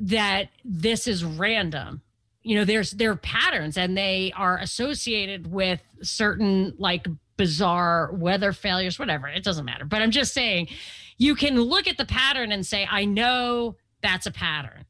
[0.01, 2.03] that this is random.
[2.43, 8.53] You know, there's there are patterns and they are associated with certain like bizarre weather
[8.53, 9.29] failures, whatever.
[9.29, 9.85] It doesn't matter.
[9.85, 10.69] But I'm just saying,
[11.19, 14.85] you can look at the pattern and say, I know that's a pattern.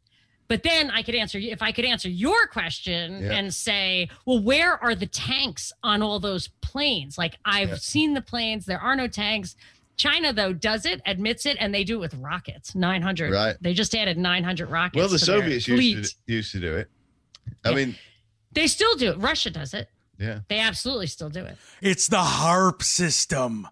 [0.49, 3.33] But then I could answer you if I could answer your question Yeah.
[3.33, 7.17] and say, well, where are the tanks on all those planes?
[7.17, 7.75] Like I've Yeah.
[7.77, 9.57] seen the planes, there are no tanks.
[9.97, 12.75] China though does it, admits it, and they do it with rockets.
[12.75, 13.33] 900.
[13.33, 13.57] Right.
[13.61, 14.97] They just added 900 rockets.
[14.99, 16.91] well, the Soviets used to, used to do it.
[17.65, 17.75] I Yeah.
[17.77, 17.97] mean,
[18.53, 19.19] They still do it.
[19.19, 19.89] Russia does it.
[20.19, 20.41] yeah.
[20.49, 21.57] They absolutely still do it.
[21.81, 23.67] It's the HAARP system.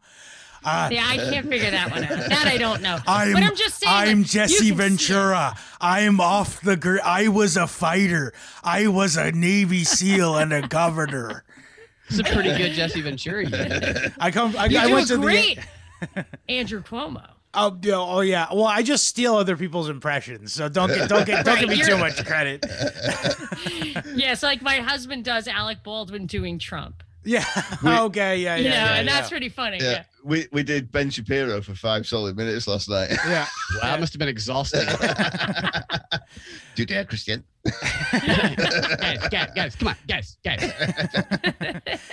[0.65, 2.11] Uh, Yeah, I can't figure that one out.
[2.29, 2.99] That I don't know.
[3.07, 3.93] I'm, but I'm just saying.
[4.11, 5.09] I'm like, Jesse you can see it.
[5.17, 5.57] Ventura.
[5.81, 6.77] I'm off the.
[6.77, 8.35] Gr- I was a fighter.
[8.63, 11.45] I was a Navy SEAL and a governor.
[12.11, 13.45] It's a pretty good Jesse Ventura.
[13.49, 14.11] you.
[14.19, 14.55] I come.
[14.59, 15.59] I, You I do went a to great
[16.49, 17.27] Andrew Cuomo.
[17.53, 17.59] The.
[17.61, 18.47] Oh, yeah, oh yeah.
[18.53, 21.79] Well, I just steal other people's impressions, so don't get don't get don't Right, give
[21.79, 22.65] me too much credit.
[24.15, 27.03] Yes, like my husband does Alec Baldwin doing Trump.
[27.25, 27.45] Yeah.
[27.85, 28.39] We- okay.
[28.39, 28.57] Yeah.
[28.57, 28.71] You Yeah.
[28.71, 29.15] know, yeah, and yeah.
[29.15, 29.79] that's pretty funny.
[29.81, 29.91] Yeah.
[29.91, 30.03] Yeah.
[30.25, 33.11] We we did Ben Shapiro for five solid minutes last night.
[33.11, 33.47] Yeah.
[33.75, 34.87] Wow, that must have been exhausting.
[36.75, 37.45] Do you dare, Christian?
[38.13, 40.73] guys, guys, guys, come on, guys, guys.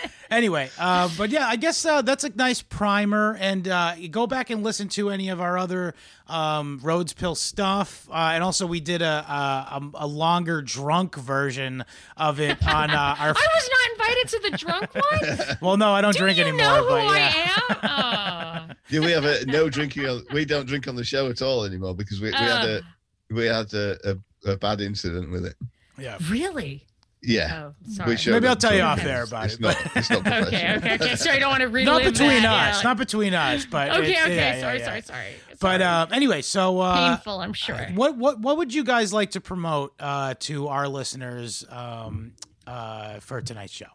[0.31, 3.37] anyway, uh, but yeah, I guess uh, that's a nice primer.
[3.39, 5.93] And uh, you go back and listen to any of our other
[6.27, 8.09] um, Rhodes Pill stuff.
[8.11, 11.85] Uh, and also, we did a, a, a longer drunk version
[12.17, 13.29] of it on uh, our.
[13.37, 15.57] I was not invited to the drunk one.
[15.61, 16.65] Well, no, I don't Do drink you anymore.
[16.65, 17.31] know who but yeah.
[17.69, 18.69] I am?
[18.69, 18.73] Oh.
[18.89, 20.05] Yeah, we have a no drinking.
[20.07, 22.77] On, we don't drink on the show at all anymore because we, we had a
[22.79, 22.81] Uh,
[23.29, 23.97] we had a,
[24.45, 25.55] a, a bad incident with it.
[25.97, 26.17] Yeah.
[26.29, 26.83] really?
[27.23, 28.15] Yeah, Oh, sorry.
[28.27, 30.75] Maybe I'll tell you off it's- air about it's it, Not, but- it's not Okay,
[30.77, 31.15] okay, okay.
[31.15, 32.77] So I don't want to relive Not between that, us.
[32.83, 32.89] yeah.
[32.89, 33.65] Not between us.
[33.65, 34.35] But Okay, it's- okay.
[34.35, 34.85] yeah, yeah, sorry, yeah.
[34.85, 35.25] sorry, sorry,
[35.59, 37.39] But uh, anyway, so uh, painful.
[37.39, 37.75] I'm sure.
[37.95, 42.33] what what what would you guys like to promote uh, to our listeners um,
[42.67, 43.87] uh, for tonight's show?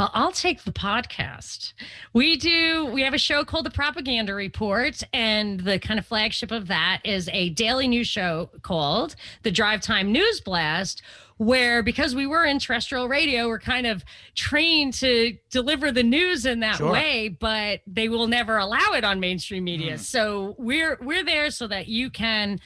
[0.00, 1.74] Well, I'll take the podcast.
[2.14, 6.50] We do, we have a show called The Propaganda Report, and the kind of flagship
[6.50, 11.02] of that is a daily news show called The Drive Time News Blast,
[11.36, 14.02] where because we were in terrestrial radio, we're kind of
[14.34, 16.92] trained to deliver the news in that Sure.
[16.92, 19.96] way, but they will never allow it on mainstream media.
[19.96, 19.98] Mm.
[19.98, 22.58] So we're we're there so that you can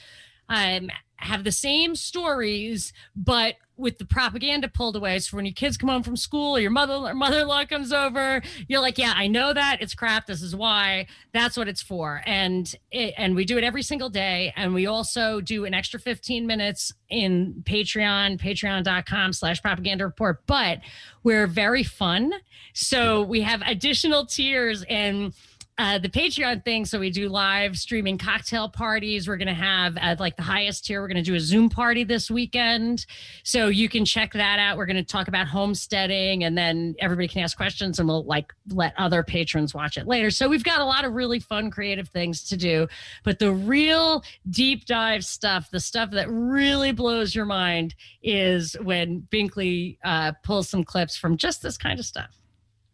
[0.49, 0.89] um,
[1.25, 5.19] have the same stories, but with the propaganda pulled away.
[5.19, 8.41] So when your kids come home from school or your mother or mother-in-law comes over,
[8.69, 10.27] you're like, yeah, I know that it's crap.
[10.27, 11.07] This is why.
[11.33, 12.23] That's what it's for.
[12.25, 14.53] And it, and we do it every single day.
[14.55, 20.43] And we also do an extra 15 minutes in Patreon, patreon.com slash propaganda report.
[20.47, 20.81] But
[21.25, 22.33] we're very fun.
[22.75, 25.35] So we have additional tiers and
[25.77, 26.85] uh, the Patreon thing.
[26.85, 29.27] So we do live streaming cocktail parties.
[29.27, 31.69] We're going to have at like the highest tier, we're going to do a Zoom
[31.69, 33.07] party this weekend.
[33.43, 34.77] So you can check that out.
[34.77, 38.53] We're going to talk about homesteading and then everybody can ask questions and we'll like
[38.69, 40.31] let other patrons watch it later.
[40.31, 42.87] So we've got a lot of really fun, creative things to do.
[43.25, 49.27] But the real deep dive stuff, the stuff that really blows your mind is when
[49.31, 52.31] Binkley uh, pulls some clips from just this kind of stuff.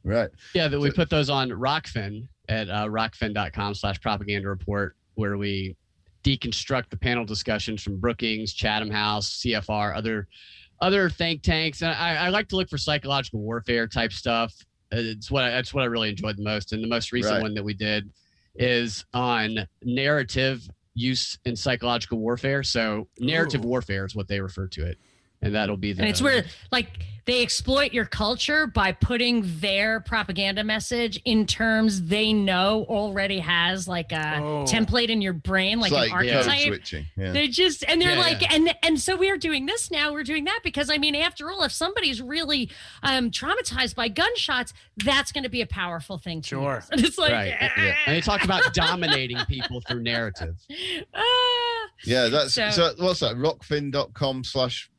[0.02, 0.30] Right.
[0.54, 5.76] Yeah, that we put those on Rokfin at uh, rokfin.com slash propaganda report, where we
[6.24, 10.28] deconstruct the panel discussions from Brookings, Chatham House, CFR, other
[10.82, 11.82] other think tanks.
[11.82, 14.52] And I, I like to look for psychological warfare type stuff.
[14.90, 16.72] It's what I, that's what I really enjoyed the most.
[16.72, 17.42] And the most recent Right.
[17.42, 18.10] one that we did
[18.56, 22.62] is on narrative use in psychological warfare.
[22.62, 23.68] So narrative Ooh.
[23.68, 24.98] warfare is what they refer to it,
[25.42, 26.02] and that'll be the.
[26.02, 26.88] And it's where like
[27.26, 33.86] they exploit your culture by putting their propaganda message in terms they know already has
[33.86, 34.64] like a Oh.
[34.66, 36.66] template in your brain, like, it's an like code archetype.
[36.66, 37.06] switching.
[37.16, 37.32] Yeah.
[37.32, 38.48] They just and they're Yeah, like yeah.
[38.54, 40.12] and and so we are doing this now.
[40.12, 42.70] We're doing that because I mean, after all, if somebody's really
[43.02, 46.40] um traumatized by gunshots, that's going to be a powerful thing.
[46.42, 46.74] To Sure.
[46.76, 46.88] use.
[46.90, 47.48] And it's like, right.
[47.60, 47.94] Yeah.
[48.06, 50.56] And they talk about dominating people through narrative.
[51.14, 51.22] ah.
[52.04, 53.36] Yeah, that's so, So- what's that?
[53.36, 54.89] Rokfin.com slash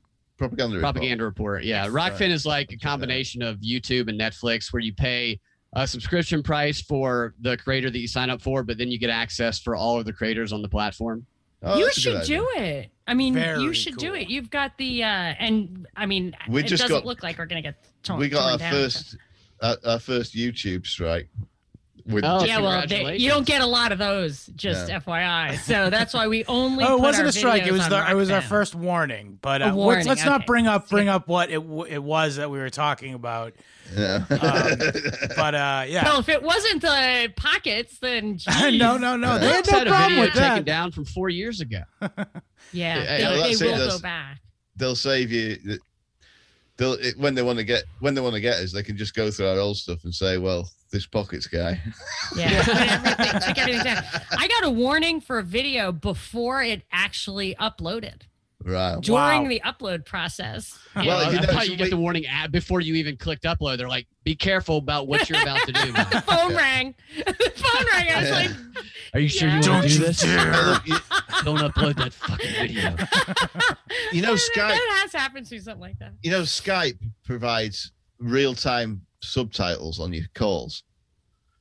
[0.47, 0.75] propaganda.
[0.77, 0.93] report.
[0.95, 1.63] propaganda report.
[1.63, 1.93] Yeah, Yes.
[1.93, 5.39] Rokfin is like a combination of YouTube and Netflix, where you pay
[5.73, 9.09] a subscription price for the creator that you sign up for, but then you get
[9.09, 11.25] access for all of the creators on the platform.
[11.63, 12.89] Oh, you should do it.
[13.07, 14.29] I mean, Very you should do it.
[14.29, 17.45] You've got the uh and I mean, We it just doesn't got- look like we're
[17.45, 18.19] gonna get torn.
[18.19, 18.71] We got torn our down.
[18.73, 19.17] first
[19.61, 21.29] our, our first YouTube strike.
[22.05, 24.99] With Oh, yeah, well, they, you don't get a lot of those, just Yeah.
[24.99, 25.57] FYI.
[25.59, 26.83] So that's why we only.
[26.87, 27.65] Oh, it wasn't a strike.
[27.65, 29.37] It was the it was our first warning.
[29.41, 32.35] But A uh, let's, warning, let's not bring up bring up what it it was
[32.37, 33.53] that we were talking about.
[33.95, 34.25] yeah.
[34.29, 38.39] But uh, yeah, Well, if it wasn't the pockets, then
[38.77, 41.05] no, no, no, they had Just no had a problem video with taken down from
[41.05, 41.81] four years ago.
[42.01, 42.07] yeah,
[42.71, 44.39] Yeah, they, well, they that's it, will go back.
[44.77, 45.57] they'll save you.
[46.81, 48.97] They'll it, when they want to get when they want to get us, they can
[48.97, 51.79] just go through our old stuff and say, "Well, this pockets guy."
[52.35, 54.03] Yeah, put everything, take everything down.
[54.31, 58.21] I got a warning for a video before it actually uploaded.
[58.63, 58.99] Right.
[59.01, 59.47] During Wow.
[59.49, 60.77] the upload process.
[60.95, 63.17] Well, Yeah, you know, thought so you get we- the warning ad before you even
[63.17, 63.77] clicked upload.
[63.77, 66.95] They're like, "Be careful about what you're about to do." the phone rang.
[67.17, 68.09] the phone rang.
[68.11, 68.35] I was Yeah.
[68.35, 69.61] like, Are you sure Yeah.
[69.61, 70.21] you want Don't to do you this?
[70.21, 70.53] dare.
[71.43, 72.95] Don't upload that fucking video.
[74.11, 74.55] you know, Skype.
[74.55, 76.13] That has happened to something like that.
[76.21, 80.83] You know, Skype provides real-time subtitles on your calls.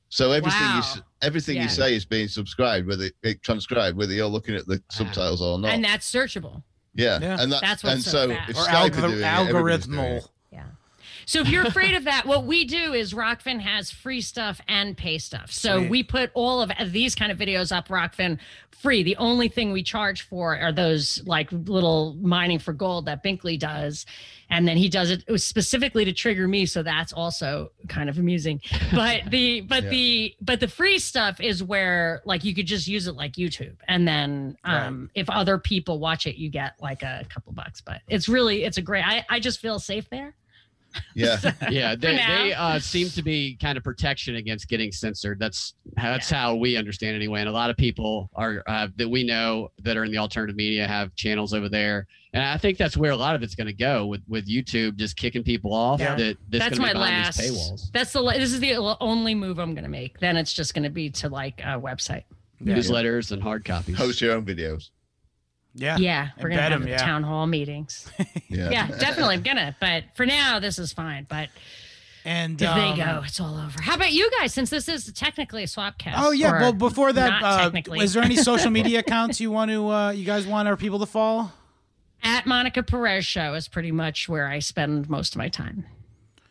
[0.09, 0.83] So everything you
[1.21, 1.63] everything Yeah.
[1.63, 5.57] you say is being subscribed, whether it transcribed, whether you're looking at the subtitles or
[5.59, 5.71] not.
[5.71, 6.63] And that's searchable.
[6.93, 7.19] Yeah.
[7.21, 7.37] Yeah.
[7.39, 8.49] and that, That's what's and so so fast.
[8.49, 10.21] if or Skype are algor- doing
[11.25, 14.95] So if you're afraid of that, what we do is Rokfin has free stuff and
[14.97, 15.51] pay stuff.
[15.51, 15.89] So Sweet.
[15.89, 18.39] we put all of these kind of videos up Rokfin
[18.81, 19.03] free.
[19.03, 23.59] The only thing we charge for are those like little mining for gold that Binkley
[23.59, 24.05] does.
[24.49, 26.65] And then he does it specifically to trigger me.
[26.65, 28.59] So that's also kind of amusing.
[28.93, 29.89] But the but Yeah.
[29.89, 33.75] the but the free stuff is where like you could just use it like YouTube.
[33.87, 37.79] And then um if other people watch it, you get like a couple bucks.
[37.81, 40.33] But it's really it's a great I, I just feel safe there.
[41.15, 41.37] Yeah.
[41.69, 45.39] Yeah, they, they uh, seem to be kind of protection against getting censored.
[45.39, 47.39] That's that's how we understand it anyway.
[47.41, 50.55] And a lot of people are uh, that we know that are in the alternative
[50.55, 53.67] media have channels over there, and I think that's where a lot of it's going
[53.67, 55.99] to go with with YouTube just kicking people off.
[55.99, 56.15] Yeah.
[56.15, 57.39] That that's, that's my be last.
[57.39, 57.91] these paywalls.
[57.93, 60.19] That's the la- this is the only move I'm going to make.
[60.19, 62.23] Then it's just going to be to like a website.
[62.59, 62.75] Yeah.
[62.75, 63.97] Newsletters and hard copies.
[63.97, 64.89] Host your own videos.
[65.73, 66.97] Yeah, Yeah, we're going to Embed have 'em, yeah.
[66.97, 68.09] town hall meetings.
[68.49, 68.69] Yeah.
[68.69, 69.75] yeah, definitely I'm gonna.
[69.79, 71.25] But for now, this is fine.
[71.29, 71.47] But
[72.25, 73.81] and if um, they go, it's all over.
[73.81, 74.53] How about you guys?
[74.53, 76.21] Since this is technically a swap cast.
[76.21, 76.59] Oh yeah.
[76.59, 80.25] Well, before that, uh, is there any social media accounts you want to uh, you
[80.25, 81.51] guys want our people to follow?
[82.23, 85.85] at Monica Perez show is pretty much where I spend most of my time.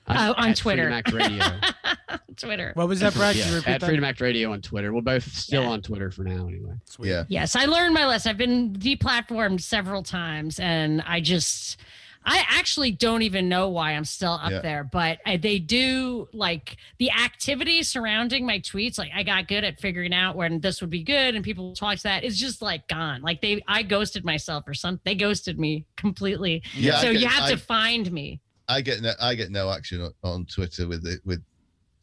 [0.07, 0.91] I'm Oh, on at Twitter.
[2.41, 2.57] Freedom Act Radio.
[2.57, 2.73] Twitter.
[2.75, 3.37] What was that, Brad?
[3.37, 3.83] You yeah, at that?
[3.85, 4.93] Freedom Act Radio on Twitter.
[4.93, 5.69] We're both still Yeah.
[5.71, 6.75] on Twitter for now, anyway.
[6.85, 7.09] Sweet.
[7.11, 7.25] Yeah.
[7.29, 8.31] Yes, I learned my lesson.
[8.31, 11.79] I've been deplatformed several times, and I just,
[12.25, 14.61] I actually don't even know why I'm still up Yeah.
[14.61, 14.85] there.
[14.85, 18.99] But I, they do like the activity surrounding my tweets.
[18.99, 21.97] Like I got good at figuring out when this would be good, and people talk
[21.97, 22.23] to that.
[22.25, 23.23] It's just like gone.
[23.23, 25.01] Like they, I ghosted myself or something.
[25.05, 26.63] They ghosted me completely.
[26.75, 28.41] Yeah, so get- you have I- to find me.
[28.69, 31.43] I get no, I get no action on, on Twitter with it, with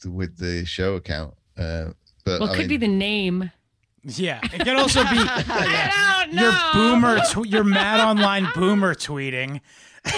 [0.05, 1.33] with the show account.
[1.57, 1.91] Uh,
[2.25, 3.51] but Well, it I could mean, be the name.
[4.03, 9.59] Yeah, it could also be I your boomer, tw- your mad online boomer tweeting.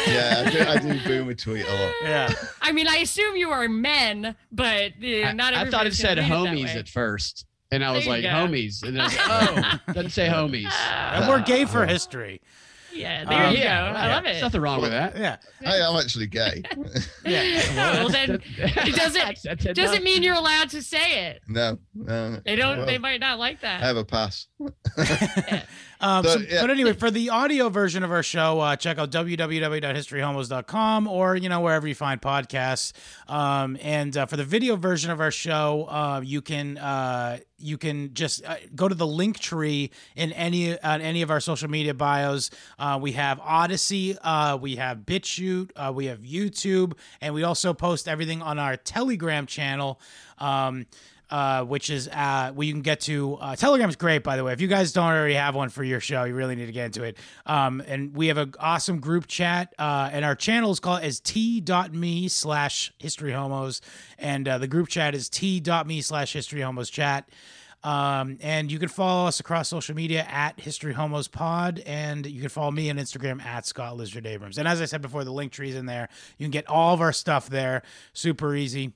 [0.07, 1.93] yeah, I do, I do boomer tweet a lot.
[2.03, 2.31] Yeah,
[2.61, 5.53] I mean, I assume you are men, but uh, I, not.
[5.56, 6.80] I thought it said gonna read that homies way.
[6.80, 8.30] at first, and I was There like, go.
[8.30, 10.72] homies, and then I was like, oh, doesn't say homies.
[10.72, 12.41] and we're gay for history.
[12.94, 13.64] Yeah, there Um, you go.
[13.64, 14.41] yeah, I love There's it.
[14.41, 15.16] nothing wrong with that.
[15.18, 16.64] Yeah, I am actually gay.
[17.26, 17.76] yeah.
[17.76, 21.41] well, then it doesn't- Doesn't mean you're allowed to say it.
[21.48, 22.40] no, no.
[22.45, 22.78] They don't.
[22.80, 23.82] Well, they might not like that.
[23.84, 24.48] I have a pass.
[26.02, 26.61] Um, So, so- yeah.
[26.61, 31.49] But anyway, for the audio version of our show, uh, check out www.historyhomos.com or you
[31.49, 32.94] know wherever you find podcasts.
[33.28, 37.77] Um, and uh, for the video version of our show, uh, you can uh, you
[37.77, 41.69] can just uh, go to the link tree in any on any of our social
[41.69, 42.49] media bios.
[42.77, 47.73] Uh, we have Odysee, uh, we have BitChute, uh, we have YouTube, and we also
[47.73, 49.99] post everything on our Telegram channel.
[50.38, 50.86] Um,
[51.30, 53.35] uh, which is uh, where you can get to.
[53.35, 54.53] Uh, Telegram's great, by the way.
[54.53, 56.88] If you guys don't already have one for your show, you really need to get
[56.88, 57.18] into it.
[57.45, 61.19] Um, and we have an awesome group chat, uh, and our channel is called as
[61.19, 63.81] t.me slash history homos,
[64.18, 67.30] and uh, the group chat is t.me slash history homos chat.
[67.84, 72.41] Um, and you can follow us across social media at History Homos Pod, and you
[72.41, 74.57] can follow me on Instagram at Scott Lizard Abrams.
[74.57, 76.10] And as I said before, the link tree's in there.
[76.38, 78.93] You can get all of our stuff there, super easy.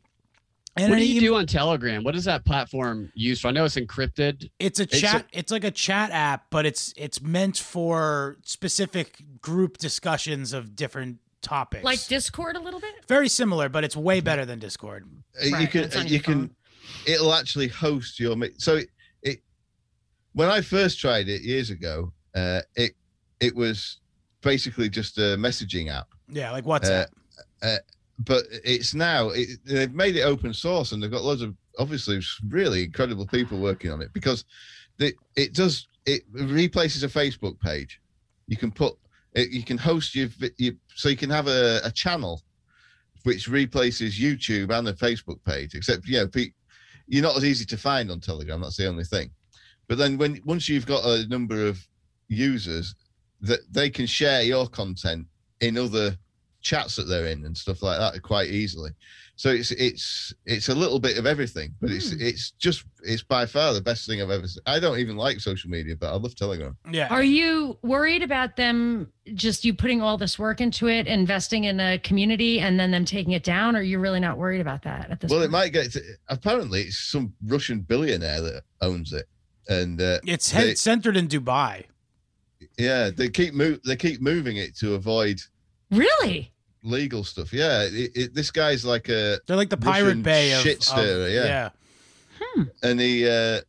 [0.76, 2.04] And What do you email- do on Telegram?
[2.04, 3.50] What is that platform used for?
[3.50, 4.50] I know it's encrypted.
[4.60, 5.28] It's a It's chat.
[5.32, 11.20] It's, like a chat app, but it's it's meant for specific group discussions of different
[11.44, 11.84] topics.
[11.84, 12.96] Like Discord a little bit?
[13.08, 15.08] very similar, but it's way better than Discord.
[15.40, 16.56] Uh, you can you your can
[17.06, 18.90] it'll actually host your mi- so it,
[19.22, 19.40] it
[20.34, 22.92] when i first tried it years ago uh it
[23.40, 24.00] it was
[24.42, 27.08] basically just a messaging app Yeah, like WhatsApp.
[28.26, 32.20] But it's now it, they've made it open source and they've got loads of obviously
[32.50, 34.46] really incredible people working on it because
[34.98, 38.00] the, it does it replaces a facebook page.
[38.48, 38.96] You can put
[39.34, 42.42] it, you can host your, your so you can have a, a channel
[43.24, 46.30] which replaces youtube and the facebook page except you know
[47.08, 49.32] you're not as easy to find on telegram that's the only thing.
[49.88, 51.86] But then when once you've got a number of
[52.28, 52.96] users
[53.42, 55.28] that they can share your content
[55.60, 56.18] in other
[56.64, 58.90] chats that they're in and stuff like that quite easily.
[59.36, 62.18] So it's it's it's a little bit of everything, but it's Hmm.
[62.22, 64.48] it's just it's by far the best thing I've ever.
[64.48, 64.62] Seen.
[64.68, 66.78] I don't even like social media, but I love Telegram.
[66.92, 67.08] yeah.
[67.10, 71.80] Are you worried about them just you putting all this work into it, investing in
[71.80, 73.76] a community, and then them taking it down?
[73.76, 75.50] Or are you really not worried about that at this Well, point?
[75.50, 75.92] it might get.
[75.94, 79.26] To, apparently, it's some Russian billionaire that owns it,
[79.68, 81.86] and uh, it's they- centered in Dubai.
[82.78, 85.42] yeah, they keep move they keep moving it to avoid
[85.90, 86.53] Really?
[86.84, 87.54] Legal stuff.
[87.54, 90.78] Yeah, it, it, this guy's like a They're like the Pirate Russian Bay of, shit
[90.78, 91.70] of- stirrer, yeah.
[92.84, 93.62] and he uh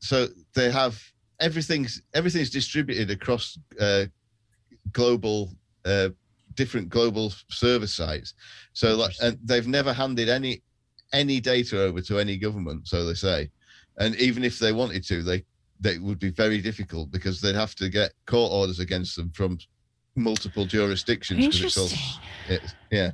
[0.00, 1.00] so they have
[1.40, 4.06] everything's everything's distributed across uh
[4.92, 5.52] global
[5.84, 6.08] uh
[6.54, 8.34] different global server sites.
[8.72, 10.62] So like and they've never handed any
[11.12, 13.50] any data over to any government so they say.
[13.98, 15.44] And even if they wanted to they
[15.80, 19.58] they would be very difficult because they'd have to get court orders against them from
[20.14, 21.84] multiple jurisdictions 'cause it's all-
[22.48, 22.70] Interesting.
[22.90, 23.10] yeah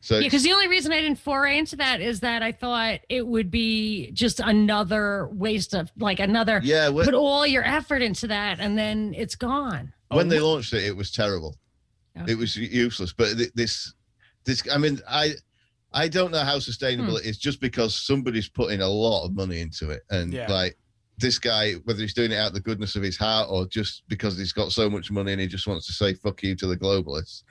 [0.00, 3.00] so Yeah, because the only reason I didn't foray into that is that I thought
[3.08, 8.02] it would be just another waste of like another yeah when, put all your effort
[8.02, 9.92] into that and then it's gone.
[10.08, 11.56] when Oh, they wh- launched it, it was terrible.
[12.18, 12.32] Okay.
[12.32, 13.12] It was useless.
[13.12, 13.94] But thi- this,
[14.44, 15.32] this, I mean, I,
[15.94, 17.24] I don't know how sustainable Hmm.
[17.24, 20.50] it is, just because somebody's putting a lot of money into it, and Yeah.
[20.52, 20.76] like
[21.22, 24.02] this guy, whether he's doing it out of the goodness of his heart or just
[24.08, 26.66] because he's got so much money and he just wants to say "fuck you" to
[26.66, 27.44] the globalists.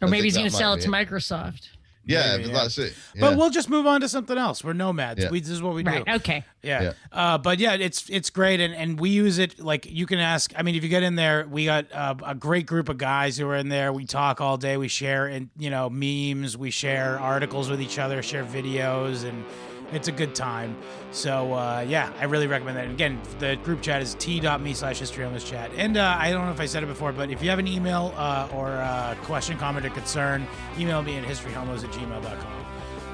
[0.00, 1.68] Or I maybe he's going to sell it be to Microsoft.
[2.08, 2.62] Yeah, Maybe, but yeah.
[2.62, 2.94] that's it.
[3.18, 4.62] But we'll just move on to something else.
[4.62, 5.24] We're nomads.
[5.24, 5.30] Yeah.
[5.30, 5.90] We, this is what we do.
[5.90, 6.08] Right.
[6.08, 6.44] Okay.
[6.62, 6.82] Yeah.
[6.82, 6.92] Yeah.
[7.10, 10.52] Uh, but yeah, it's it's great, and and we use it like you can ask.
[10.56, 13.36] I mean, if you get in there, we got uh, a great group of guys
[13.36, 13.92] who are in there.
[13.92, 14.76] We talk all day.
[14.76, 16.56] We share and you know memes.
[16.56, 18.22] We share articles with each other.
[18.22, 19.44] Share videos, and
[19.92, 20.76] it's a good time.
[21.12, 22.84] So uh, yeah, I really recommend that.
[22.84, 25.70] And again, the group chat is t.me slash history chat.
[25.76, 27.68] And uh, I don't know if I said it before, but if you have an
[27.68, 30.46] email uh, or uh, question, comment, or concern,
[30.78, 32.66] email me at historyhomos at gmail.com.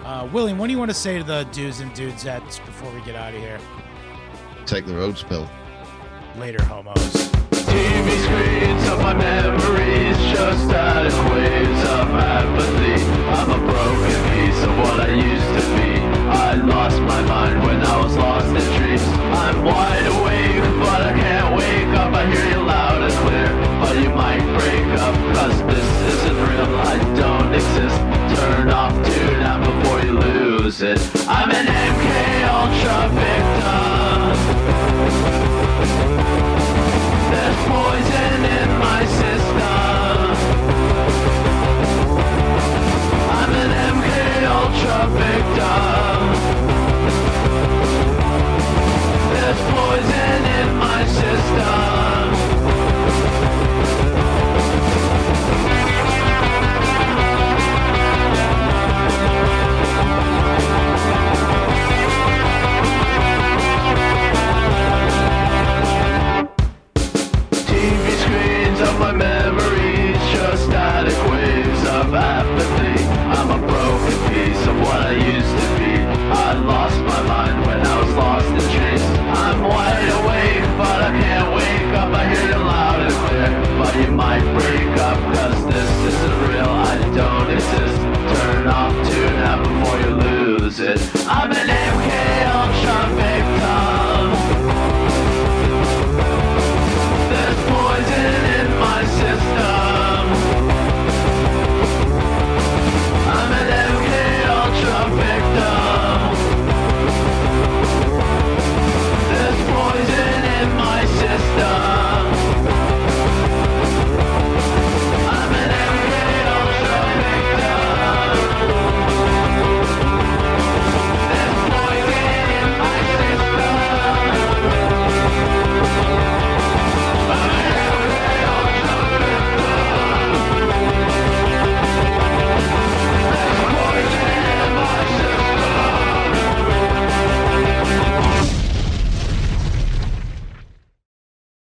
[0.04, 3.00] Uh, William, what do you want to say to the dudes and dudesettes before we
[3.02, 3.60] get out of here?
[4.66, 5.48] Take the Rhodes pill.
[6.36, 6.96] Later, homos.
[7.50, 10.64] TV screens of my memories Just
[11.84, 16.01] of apathy I'm a broken piece of what I used to be
[16.52, 19.02] I lost my mind when I was lost in dreams.
[19.40, 22.12] I'm wide awake, but I can't wake up.
[22.12, 23.48] I hear you loud and clear,
[23.80, 25.14] but you might break up.
[25.34, 27.96] Cause this isn't real, I don't exist.
[28.36, 31.00] Turn off tune out before you lose it.
[31.26, 32.06] I'm an MK
[32.60, 34.20] Ultra victim.
[37.32, 40.36] There's poison in my system.
[43.40, 44.08] I'm an MK
[44.52, 45.91] Ultra victim.
[51.60, 52.01] stars.